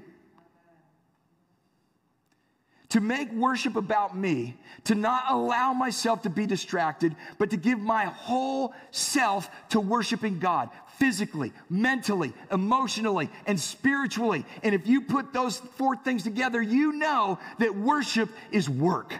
To 2.89 3.01
make 3.01 3.31
worship 3.31 3.75
about 3.75 4.17
me, 4.17 4.57
to 4.85 4.95
not 4.95 5.25
allow 5.29 5.73
myself 5.73 6.23
to 6.23 6.29
be 6.29 6.47
distracted, 6.47 7.15
but 7.37 7.51
to 7.51 7.57
give 7.57 7.79
my 7.79 8.05
whole 8.05 8.73
self 8.89 9.47
to 9.69 9.79
worshiping 9.79 10.39
God 10.39 10.69
physically, 10.99 11.53
mentally, 11.69 12.33
emotionally, 12.51 13.29
and 13.47 13.59
spiritually. 13.59 14.45
And 14.63 14.75
if 14.75 14.85
you 14.85 15.01
put 15.01 15.33
those 15.33 15.57
four 15.57 15.95
things 15.95 16.23
together, 16.23 16.61
you 16.61 16.91
know 16.91 17.39
that 17.57 17.75
worship 17.75 18.29
is 18.51 18.69
work. 18.69 19.13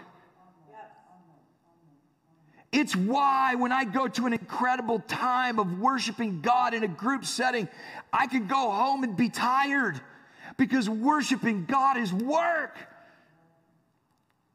It's 2.72 2.94
why 2.94 3.56
when 3.56 3.72
I 3.72 3.84
go 3.84 4.06
to 4.06 4.26
an 4.26 4.32
incredible 4.32 5.00
time 5.00 5.58
of 5.58 5.80
worshiping 5.80 6.40
God 6.40 6.72
in 6.72 6.84
a 6.84 6.88
group 6.88 7.24
setting, 7.24 7.68
I 8.12 8.28
could 8.28 8.48
go 8.48 8.70
home 8.70 9.02
and 9.02 9.16
be 9.16 9.28
tired 9.28 10.00
because 10.56 10.88
worshiping 10.88 11.64
God 11.64 11.96
is 11.96 12.12
work. 12.12 12.76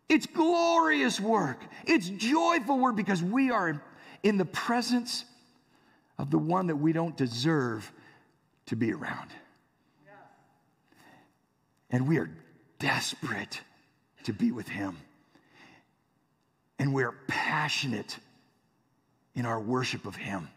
It's 0.07 0.27
glorious 0.27 1.19
work. 1.19 1.61
It's 1.85 2.07
joyful 2.07 2.79
work 2.79 2.95
because 2.95 3.21
we 3.21 3.51
are 3.51 3.81
in 4.23 4.38
the 4.38 4.45
presence 4.45 5.25
of 6.17 6.32
the 6.32 6.38
one 6.38 6.67
that 6.67 6.75
we 6.75 6.93
don't 6.93 7.15
deserve 7.17 7.91
to 8.67 8.75
be 8.75 8.91
around. 8.93 9.30
And 11.89 12.08
we 12.08 12.17
are 12.17 12.30
desperate 12.80 13.62
to 14.23 14.34
be 14.34 14.51
with 14.51 14.67
him. 14.67 14.97
And 16.80 16.93
we're 16.93 17.15
passionate 17.28 18.17
in 19.36 19.45
our 19.45 19.60
worship 19.60 20.06
of 20.06 20.15
him. 20.15 20.49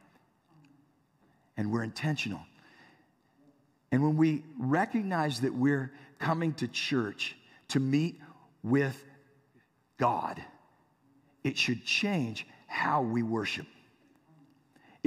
And 1.56 1.70
we're 1.70 1.82
intentional. 1.82 2.40
And 3.90 4.02
when 4.02 4.16
we 4.16 4.42
recognize 4.58 5.40
that 5.40 5.54
we're 5.54 5.92
coming 6.18 6.54
to 6.54 6.68
church 6.68 7.36
to 7.68 7.80
meet 7.80 8.20
with 8.62 9.04
God, 9.98 10.42
it 11.44 11.56
should 11.56 11.84
change 11.84 12.46
how 12.66 13.02
we 13.02 13.22
worship. 13.22 13.66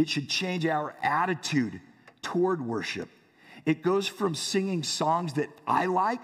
It 0.01 0.09
should 0.09 0.29
change 0.29 0.65
our 0.65 0.95
attitude 1.03 1.79
toward 2.23 2.59
worship. 2.59 3.07
It 3.67 3.83
goes 3.83 4.07
from 4.07 4.33
singing 4.33 4.81
songs 4.81 5.33
that 5.33 5.47
I 5.67 5.85
like 5.85 6.23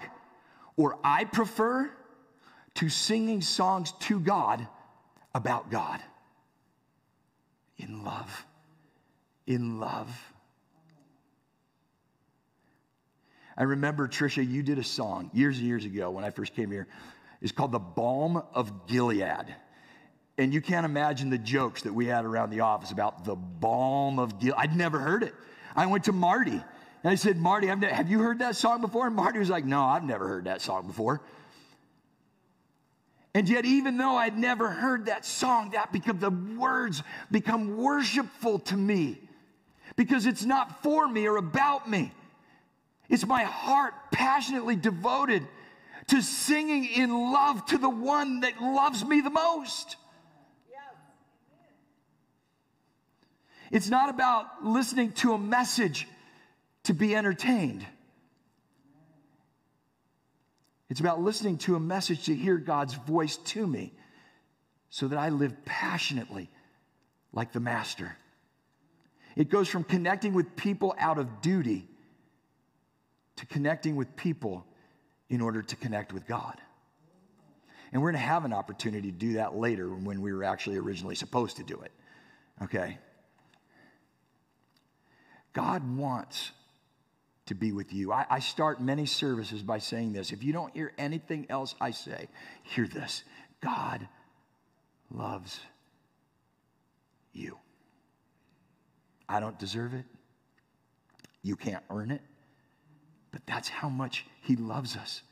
or 0.76 0.98
I 1.04 1.22
prefer 1.22 1.88
to 2.74 2.88
singing 2.88 3.40
songs 3.40 3.92
to 4.00 4.18
God 4.18 4.66
about 5.32 5.70
God 5.70 6.00
in 7.76 8.02
love. 8.02 8.46
In 9.46 9.78
love. 9.78 10.10
I 13.56 13.62
remember, 13.62 14.08
Trisha, 14.08 14.44
you 14.44 14.64
did 14.64 14.80
a 14.80 14.84
song 14.84 15.30
years 15.32 15.58
and 15.58 15.68
years 15.68 15.84
ago 15.84 16.10
when 16.10 16.24
I 16.24 16.30
first 16.30 16.52
came 16.56 16.72
here. 16.72 16.88
It's 17.40 17.52
called 17.52 17.70
The 17.70 17.78
Balm 17.78 18.42
of 18.54 18.88
Gilead. 18.88 19.54
And 20.38 20.54
you 20.54 20.60
can't 20.60 20.86
imagine 20.86 21.30
the 21.30 21.38
jokes 21.38 21.82
that 21.82 21.92
we 21.92 22.06
had 22.06 22.24
around 22.24 22.50
the 22.50 22.60
office 22.60 22.92
about 22.92 23.24
the 23.24 23.34
balm 23.34 24.20
of 24.20 24.38
Gilead. 24.38 24.54
I'd 24.56 24.76
never 24.76 25.00
heard 25.00 25.24
it. 25.24 25.34
I 25.74 25.86
went 25.86 26.04
to 26.04 26.12
Marty 26.12 26.52
and 26.52 27.12
I 27.12 27.16
said, 27.16 27.36
Marty, 27.36 27.66
have 27.66 28.08
you 28.08 28.20
heard 28.20 28.38
that 28.38 28.56
song 28.56 28.80
before? 28.80 29.08
And 29.08 29.16
Marty 29.16 29.40
was 29.40 29.50
like, 29.50 29.64
No, 29.64 29.82
I've 29.82 30.04
never 30.04 30.28
heard 30.28 30.44
that 30.44 30.62
song 30.62 30.86
before. 30.86 31.20
And 33.34 33.48
yet, 33.48 33.64
even 33.64 33.98
though 33.98 34.16
I'd 34.16 34.38
never 34.38 34.70
heard 34.70 35.06
that 35.06 35.24
song, 35.24 35.70
that 35.70 35.92
because 35.92 36.16
the 36.16 36.30
words 36.30 37.02
become 37.30 37.76
worshipful 37.76 38.60
to 38.60 38.76
me 38.76 39.18
because 39.96 40.26
it's 40.26 40.44
not 40.44 40.82
for 40.82 41.06
me 41.06 41.26
or 41.26 41.36
about 41.36 41.88
me. 41.88 42.12
It's 43.08 43.26
my 43.26 43.44
heart 43.44 43.94
passionately 44.12 44.76
devoted 44.76 45.46
to 46.08 46.22
singing 46.22 46.84
in 46.84 47.10
love 47.10 47.66
to 47.66 47.78
the 47.78 47.88
one 47.88 48.40
that 48.40 48.60
loves 48.62 49.04
me 49.04 49.20
the 49.20 49.30
most. 49.30 49.96
It's 53.70 53.88
not 53.88 54.08
about 54.08 54.64
listening 54.64 55.12
to 55.12 55.34
a 55.34 55.38
message 55.38 56.08
to 56.84 56.94
be 56.94 57.14
entertained. 57.14 57.86
It's 60.88 61.00
about 61.00 61.20
listening 61.20 61.58
to 61.58 61.76
a 61.76 61.80
message 61.80 62.24
to 62.26 62.34
hear 62.34 62.56
God's 62.56 62.94
voice 62.94 63.36
to 63.36 63.66
me 63.66 63.92
so 64.90 65.08
that 65.08 65.18
I 65.18 65.28
live 65.28 65.64
passionately 65.64 66.48
like 67.32 67.52
the 67.52 67.60
Master. 67.60 68.16
It 69.36 69.50
goes 69.50 69.68
from 69.68 69.84
connecting 69.84 70.32
with 70.32 70.56
people 70.56 70.94
out 70.98 71.18
of 71.18 71.42
duty 71.42 71.86
to 73.36 73.46
connecting 73.46 73.96
with 73.96 74.16
people 74.16 74.66
in 75.28 75.40
order 75.40 75.62
to 75.62 75.76
connect 75.76 76.12
with 76.12 76.26
God. 76.26 76.56
And 77.92 78.02
we're 78.02 78.10
going 78.10 78.20
to 78.20 78.26
have 78.26 78.44
an 78.44 78.52
opportunity 78.52 79.10
to 79.12 79.16
do 79.16 79.32
that 79.34 79.54
later 79.54 79.88
when 79.88 80.20
we 80.20 80.32
were 80.32 80.44
actually 80.44 80.76
originally 80.76 81.14
supposed 81.14 81.56
to 81.58 81.62
do 81.62 81.80
it. 81.82 81.92
Okay? 82.62 82.98
God 85.58 85.96
wants 85.96 86.52
to 87.46 87.54
be 87.56 87.72
with 87.72 87.92
you. 87.92 88.12
I, 88.12 88.24
I, 88.30 88.38
start 88.38 88.80
many 88.80 89.06
services 89.06 89.60
by 89.60 89.78
saying 89.78 90.12
this. 90.12 90.30
If 90.30 90.44
you 90.44 90.52
don't 90.52 90.72
hear 90.72 90.92
anything 90.96 91.46
else 91.50 91.74
I 91.80 91.90
say, 91.90 92.28
hear 92.62 92.86
this 92.86 93.24
God 93.60 94.06
loves 95.10 95.58
you. 97.32 97.58
I 99.28 99.40
don't 99.40 99.58
deserve 99.58 99.94
it. 99.94 100.04
You 101.42 101.56
can't 101.56 101.82
earn 101.90 102.12
it. 102.12 102.22
But 103.32 103.44
that's 103.44 103.68
how 103.68 103.88
much 103.88 104.26
He 104.42 104.54
loves 104.54 104.96
us. 104.96 105.22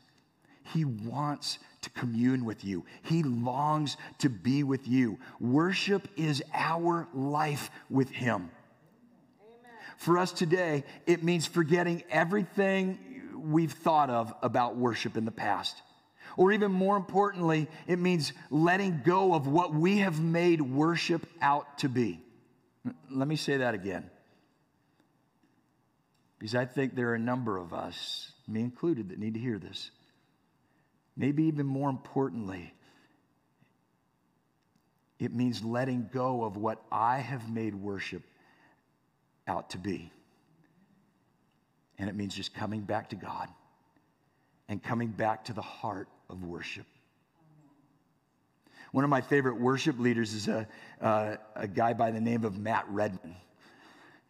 He 0.73 0.83
wants 0.83 1.57
to 1.83 1.89
commune 1.91 2.43
with 2.43 2.65
you. 2.65 2.83
He 3.03 3.23
longs 3.23 3.95
to 4.17 4.27
be 4.27 4.63
with 4.63 4.89
you. 4.89 5.19
Worship 5.39 6.05
is 6.17 6.43
our 6.53 7.07
life 7.13 7.69
with 7.89 8.09
Him. 8.09 8.49
For 9.97 10.17
us 10.17 10.31
today, 10.31 10.83
it 11.05 11.23
means 11.23 11.45
forgetting 11.45 12.03
everything 12.09 12.99
we've 13.35 13.73
thought 13.73 14.09
of 14.09 14.33
about 14.41 14.77
worship 14.77 15.17
in 15.17 15.25
the 15.25 15.31
past. 15.31 15.75
Or 16.37 16.51
even 16.51 16.71
more 16.71 16.95
importantly, 16.95 17.67
it 17.87 17.97
means 17.97 18.31
letting 18.51 19.01
go 19.03 19.33
of 19.33 19.47
what 19.47 19.73
we 19.73 19.97
have 19.99 20.21
made 20.21 20.61
worship 20.61 21.27
out 21.41 21.79
to 21.79 21.89
be. 21.89 22.19
Let 23.09 23.27
me 23.27 23.35
say 23.35 23.57
that 23.57 23.73
again. 23.73 24.09
Because 26.37 26.53
I 26.53 26.65
think 26.65 26.95
there 26.95 27.09
are 27.09 27.15
a 27.15 27.19
number 27.19 27.57
of 27.57 27.73
us, 27.73 28.31
me 28.47 28.61
included, 28.61 29.09
that 29.09 29.17
need 29.17 29.33
to 29.33 29.39
hear 29.39 29.57
this. 29.57 29.89
Maybe 31.15 31.45
even 31.45 31.65
more 31.65 31.89
importantly, 31.89 32.71
it 35.17 35.33
means 35.33 35.63
letting 35.63 36.09
go 36.13 36.43
of 36.43 36.55
what 36.55 36.83
I 36.91 37.17
have 37.17 37.51
made 37.51 37.73
worship 37.73 38.21
out 39.47 39.71
to 39.71 39.77
be. 39.77 40.11
And 41.97 42.09
it 42.09 42.15
means 42.15 42.35
just 42.35 42.53
coming 42.53 42.81
back 42.81 43.09
to 43.09 43.15
God 43.15 43.49
and 44.69 44.81
coming 44.83 45.09
back 45.09 45.45
to 45.45 45.53
the 45.53 45.61
heart 45.61 46.07
of 46.29 46.43
worship. 46.43 46.85
One 48.91 49.03
of 49.03 49.09
my 49.09 49.21
favorite 49.21 49.59
worship 49.59 49.99
leaders 49.99 50.33
is 50.33 50.47
a, 50.47 50.67
uh, 51.01 51.35
a 51.55 51.67
guy 51.67 51.93
by 51.93 52.11
the 52.11 52.21
name 52.21 52.45
of 52.45 52.57
Matt 52.57 52.85
Redman. 52.89 53.35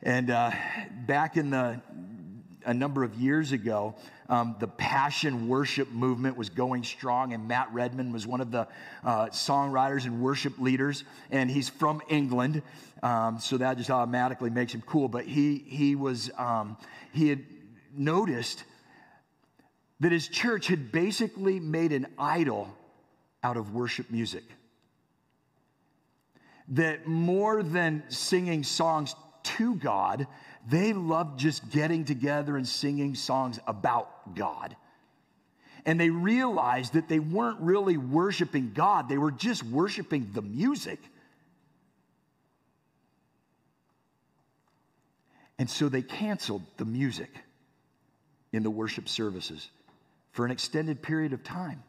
And 0.01 0.29
uh, 0.29 0.51
back 1.05 1.37
in 1.37 1.49
the 1.49 1.81
a 2.67 2.73
number 2.73 3.03
of 3.03 3.15
years 3.15 3.53
ago, 3.53 3.95
um, 4.29 4.55
the 4.59 4.67
passion 4.67 5.47
worship 5.47 5.89
movement 5.89 6.35
was 6.35 6.49
going 6.49 6.83
strong, 6.83 7.33
and 7.33 7.47
Matt 7.47 7.73
Redman 7.73 8.11
was 8.11 8.27
one 8.27 8.41
of 8.41 8.51
the 8.51 8.67
uh, 9.03 9.27
songwriters 9.27 10.05
and 10.05 10.21
worship 10.21 10.59
leaders, 10.59 11.05
and 11.31 11.49
he's 11.49 11.69
from 11.69 12.01
England, 12.09 12.61
um, 13.01 13.39
so 13.39 13.57
that 13.57 13.77
just 13.77 13.89
automatically 13.89 14.49
makes 14.49 14.73
him 14.73 14.83
cool. 14.85 15.07
But 15.07 15.25
he 15.25 15.63
he 15.65 15.95
was 15.95 16.29
um, 16.37 16.77
he 17.13 17.29
had 17.29 17.43
noticed 17.95 18.65
that 20.01 20.11
his 20.11 20.27
church 20.27 20.67
had 20.67 20.91
basically 20.91 21.59
made 21.59 21.93
an 21.93 22.05
idol 22.19 22.67
out 23.43 23.55
of 23.55 23.73
worship 23.73 24.11
music. 24.11 24.43
That 26.69 27.07
more 27.07 27.63
than 27.63 28.03
singing 28.09 28.63
songs 28.63 29.15
to 29.57 29.75
God, 29.75 30.27
they 30.69 30.93
loved 30.93 31.39
just 31.39 31.69
getting 31.69 32.05
together 32.05 32.57
and 32.57 32.67
singing 32.67 33.15
songs 33.15 33.59
about 33.67 34.35
God. 34.35 34.75
And 35.85 35.99
they 35.99 36.09
realized 36.09 36.93
that 36.93 37.07
they 37.07 37.19
weren't 37.19 37.61
really 37.61 37.97
worshiping 37.97 38.71
God, 38.73 39.07
they 39.07 39.17
were 39.17 39.31
just 39.31 39.63
worshiping 39.63 40.29
the 40.33 40.41
music. 40.41 40.99
And 45.59 45.69
so 45.69 45.89
they 45.89 46.03
canceled 46.03 46.61
the 46.77 46.85
music 46.85 47.29
in 48.53 48.63
the 48.63 48.69
worship 48.69 49.09
services 49.09 49.69
for 50.31 50.45
an 50.45 50.51
extended 50.51 51.01
period 51.01 51.33
of 51.33 51.43
time. 51.43 51.83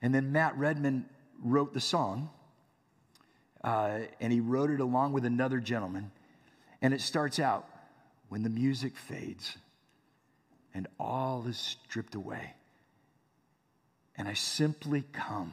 And 0.00 0.14
then 0.14 0.32
Matt 0.32 0.56
Redman 0.56 1.04
wrote 1.42 1.74
the 1.74 1.80
song, 1.80 2.30
uh, 3.66 3.98
and 4.20 4.32
he 4.32 4.38
wrote 4.38 4.70
it 4.70 4.78
along 4.78 5.12
with 5.12 5.24
another 5.24 5.58
gentleman. 5.58 6.12
And 6.80 6.94
it 6.94 7.00
starts 7.00 7.40
out 7.40 7.68
when 8.28 8.44
the 8.44 8.48
music 8.48 8.96
fades 8.96 9.58
and 10.72 10.86
all 11.00 11.44
is 11.48 11.58
stripped 11.58 12.14
away. 12.14 12.54
And 14.16 14.28
I 14.28 14.34
simply 14.34 15.04
come, 15.12 15.52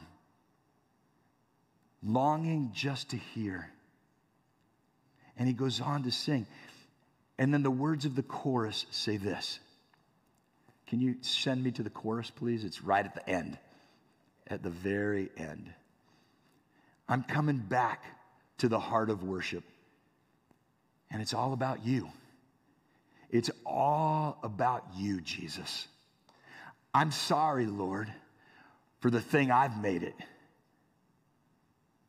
longing 2.02 2.70
just 2.72 3.10
to 3.10 3.16
hear. 3.16 3.68
And 5.36 5.48
he 5.48 5.52
goes 5.52 5.80
on 5.80 6.04
to 6.04 6.12
sing. 6.12 6.46
And 7.36 7.52
then 7.52 7.64
the 7.64 7.70
words 7.70 8.04
of 8.04 8.14
the 8.14 8.22
chorus 8.22 8.86
say 8.90 9.16
this. 9.16 9.58
Can 10.86 11.00
you 11.00 11.16
send 11.22 11.64
me 11.64 11.72
to 11.72 11.82
the 11.82 11.90
chorus, 11.90 12.30
please? 12.30 12.64
It's 12.64 12.82
right 12.82 13.04
at 13.04 13.14
the 13.16 13.28
end, 13.28 13.58
at 14.46 14.62
the 14.62 14.70
very 14.70 15.30
end. 15.36 15.74
I'm 17.08 17.22
coming 17.22 17.58
back 17.58 18.04
to 18.58 18.68
the 18.68 18.78
heart 18.78 19.10
of 19.10 19.22
worship. 19.22 19.64
And 21.10 21.20
it's 21.20 21.34
all 21.34 21.52
about 21.52 21.84
you. 21.84 22.10
It's 23.30 23.50
all 23.66 24.38
about 24.42 24.84
you, 24.96 25.20
Jesus. 25.20 25.88
I'm 26.92 27.10
sorry, 27.10 27.66
Lord, 27.66 28.12
for 29.00 29.10
the 29.10 29.20
thing 29.20 29.50
I've 29.50 29.80
made 29.80 30.02
it. 30.02 30.14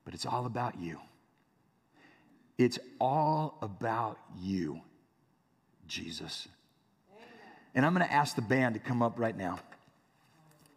But 0.06 0.14
it's 0.14 0.26
all 0.26 0.46
about 0.46 0.80
you. 0.80 1.00
It's 2.58 2.80
all 3.02 3.58
about 3.62 4.18
you, 4.40 4.82
Jesus. 5.88 6.48
And 7.74 7.86
I'm 7.86 7.94
going 7.94 8.08
to 8.08 8.14
ask 8.14 8.36
the 8.36 8.42
band 8.42 8.76
to 8.76 8.80
come 8.80 9.02
up 9.02 9.20
right 9.20 9.36
now. 9.36 9.60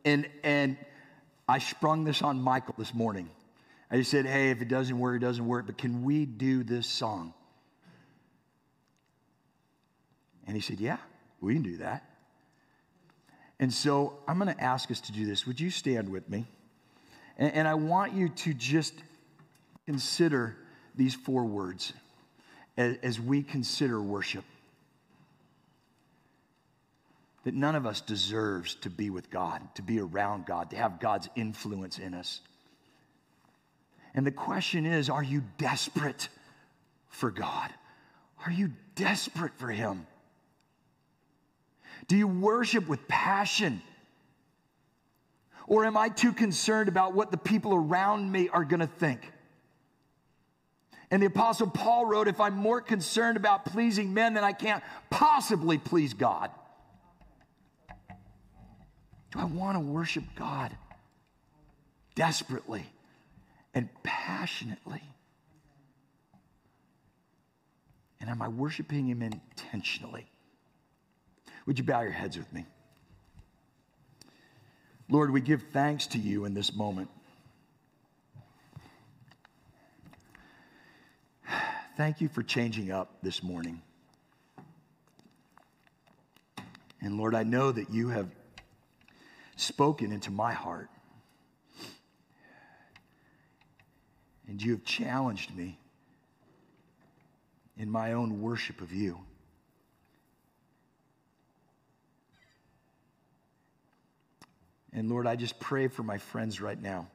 And, 0.05 0.29
and 0.43 0.77
I 1.47 1.59
sprung 1.59 2.05
this 2.05 2.23
on 2.23 2.41
Michael 2.41 2.75
this 2.77 2.93
morning. 2.93 3.31
I 3.91 3.97
just 3.97 4.11
said, 4.11 4.27
hey, 4.27 4.51
if 4.51 4.61
it 4.61 4.69
doesn't 4.69 4.99
work, 4.99 5.17
it 5.17 5.25
doesn't 5.25 5.47
work, 5.47 5.67
but 5.67 5.79
can 5.79 6.03
we 6.05 6.27
do 6.27 6.63
this 6.63 6.87
song? 6.87 7.33
And 10.47 10.55
he 10.55 10.61
said, 10.61 10.81
yeah, 10.81 10.99
we 11.41 11.55
can 11.55 11.63
do 11.63 11.79
that. 11.79 12.05
And 13.61 13.73
so 13.73 14.19
I'm 14.29 14.39
going 14.39 14.55
to 14.55 14.63
ask 14.63 14.91
us 14.91 15.01
to 15.03 15.13
do 15.13 15.27
this. 15.27 15.47
Would 15.47 15.61
you 15.61 15.71
stand 15.71 16.09
with 16.09 16.29
me? 16.29 16.47
And, 17.37 17.53
and 17.53 17.69
I 17.69 17.75
want 17.75 18.13
you 18.13 18.29
to 18.29 18.55
just 18.55 18.95
consider 19.87 20.57
these 20.95 21.15
four 21.15 21.45
words 21.45 21.93
as, 22.77 22.97
as 23.03 23.21
we 23.21 23.43
consider 23.43 24.01
worship. 24.01 24.45
That 27.45 27.55
none 27.55 27.75
of 27.75 27.87
us 27.87 28.01
deserves 28.01 28.75
to 28.77 28.91
be 28.91 29.11
with 29.11 29.31
God, 29.31 29.63
to 29.77 29.83
be 29.83 29.99
around 30.01 30.47
God, 30.47 30.71
to 30.71 30.77
have 30.77 31.01
God's 31.01 31.29
influence 31.37 31.99
in 31.99 32.15
us. 32.15 32.41
And 34.19 34.27
the 34.27 34.33
question 34.33 34.85
is 34.85 35.09
are 35.09 35.23
you 35.23 35.45
desperate 35.59 36.29
for 37.09 37.31
God? 37.31 37.73
Are 38.45 38.51
you 38.51 38.73
desperate 38.97 39.53
for 39.59 39.69
Him? 39.69 40.09
Do 42.09 42.17
you 42.17 42.27
worship 42.27 42.89
with 42.89 43.07
passion? 43.07 43.81
Or 45.69 45.85
am 45.85 45.97
I 45.97 46.09
too 46.09 46.33
concerned 46.33 46.89
about 46.89 47.13
what 47.13 47.31
the 47.31 47.37
people 47.37 47.73
around 47.73 48.33
me 48.33 48.49
are 48.49 48.65
going 48.65 48.81
to 48.81 48.89
think? 48.89 49.21
And 51.13 51.23
the 51.23 51.27
Apostle 51.27 51.71
Paul 51.71 52.05
wrote, 52.05 52.27
If 52.27 52.41
I'm 52.41 52.57
more 52.57 52.81
concerned 52.81 53.37
about 53.37 53.67
pleasing 53.67 54.13
men, 54.13 54.35
then 54.35 54.43
I 54.43 54.53
can't 54.53 54.83
possibly 55.11 55.79
please 55.79 56.13
God. 56.13 56.51
Do 59.31 59.39
I 59.39 59.45
want 59.45 59.77
to 59.77 59.81
worship 59.81 60.25
God 60.35 60.77
desperately? 62.17 62.85
And 63.79 63.89
passionately? 64.03 65.03
And 68.21 68.29
am 68.29 68.43
I 68.43 68.49
worshiping 68.49 69.07
Him 69.07 69.23
intentionally? 69.23 70.27
Would 71.65 71.79
you 71.79 71.85
bow 71.85 72.01
your 72.01 72.11
heads 72.11 72.37
with 72.37 72.53
me? 72.53 72.67
Lord, 75.09 75.31
we 75.31 75.41
give 75.41 75.63
thanks 75.73 76.09
to 76.09 76.19
you 76.19 76.45
in 76.45 76.55
this 76.55 76.75
moment. 76.75 77.09
Thank 81.97 82.21
you 82.21 82.29
for 82.29 82.43
changing 82.43 82.91
up 82.91 83.23
this 83.23 83.45
morning. 83.45 83.81
And 87.01 87.17
Lord, 87.17 87.37
I 87.37 87.45
know 87.45 87.71
that 87.71 87.91
you 87.91 88.09
have 88.09 88.29
spoken 89.55 90.11
into 90.11 90.33
my 90.33 90.53
heart. 90.53 90.91
And 94.49 94.63
you 94.63 94.73
have 94.73 94.85
challenged 94.85 95.55
me 95.55 95.79
in 97.77 97.91
my 97.91 98.15
own 98.15 98.41
worship 98.41 98.81
of 98.81 98.93
you. 98.93 99.21
And 104.93 105.09
Lord, 105.11 105.27
I 105.27 105.37
just 105.37 105.61
pray 105.61 105.87
for 105.89 106.03
my 106.03 106.19
friends 106.19 106.61
right 106.61 106.81
now. 106.81 107.07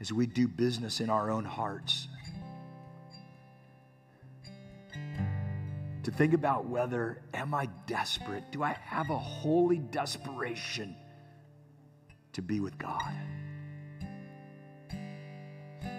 As 0.00 0.12
we 0.12 0.26
do 0.26 0.48
business 0.48 1.00
in 1.00 1.10
our 1.10 1.30
own 1.30 1.44
hearts, 1.44 2.08
to 6.02 6.10
think 6.10 6.32
about 6.32 6.66
whether 6.66 7.22
am 7.32 7.54
I 7.54 7.68
desperate? 7.86 8.50
Do 8.50 8.64
I 8.64 8.76
have 8.82 9.10
a 9.10 9.18
holy 9.18 9.78
desperation 9.78 10.96
to 12.32 12.42
be 12.42 12.58
with 12.58 12.76
God? 12.78 13.14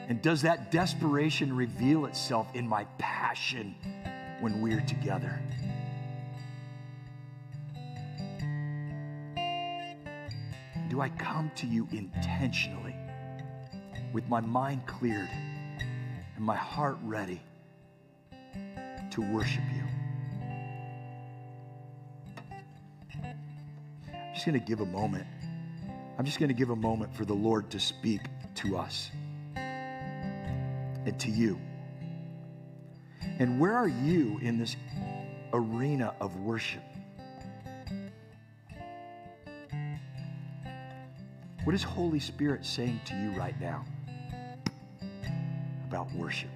And 0.08 0.22
does 0.22 0.42
that 0.42 0.72
desperation 0.72 1.56
reveal 1.56 2.06
itself 2.06 2.48
in 2.54 2.68
my 2.68 2.86
passion 2.98 3.76
when 4.42 4.62
we're 4.62 4.82
together? 4.82 5.40
do 10.94 11.02
I 11.02 11.10
come 11.10 11.50
to 11.56 11.66
you 11.66 11.88
intentionally 11.92 12.96
with 14.14 14.30
my 14.30 14.40
mind 14.40 14.86
cleared 14.86 15.28
and 16.36 16.46
my 16.46 16.56
heart 16.56 16.98
ready 17.02 17.42
to 19.10 19.22
worship 19.34 19.64
you? 19.74 19.84
I'm 24.08 24.36
just 24.36 24.46
going 24.46 24.60
to 24.60 24.64
give 24.64 24.82
a 24.82 24.86
moment. 24.86 25.26
I'm 26.20 26.26
just 26.26 26.38
going 26.38 26.50
to 26.50 26.54
give 26.54 26.70
a 26.70 26.76
moment 26.76 27.12
for 27.16 27.26
the 27.26 27.34
Lord 27.34 27.72
to 27.72 27.80
speak 27.80 28.22
to 28.54 28.78
us 28.78 29.10
and 31.06 31.20
to 31.20 31.30
you. 31.30 31.60
And 33.40 33.60
where 33.60 33.74
are 33.74 33.88
you 33.88 34.40
in 34.42 34.58
this 34.58 34.76
arena 35.54 36.14
of 36.20 36.36
worship? 36.38 36.84
What 41.64 41.74
is 41.74 41.84
Holy 41.84 42.20
Spirit 42.20 42.66
saying 42.66 43.00
to 43.06 43.16
you 43.16 43.32
right 43.32 43.60
now 43.60 43.86
about 45.88 46.12
worship? 46.14 46.50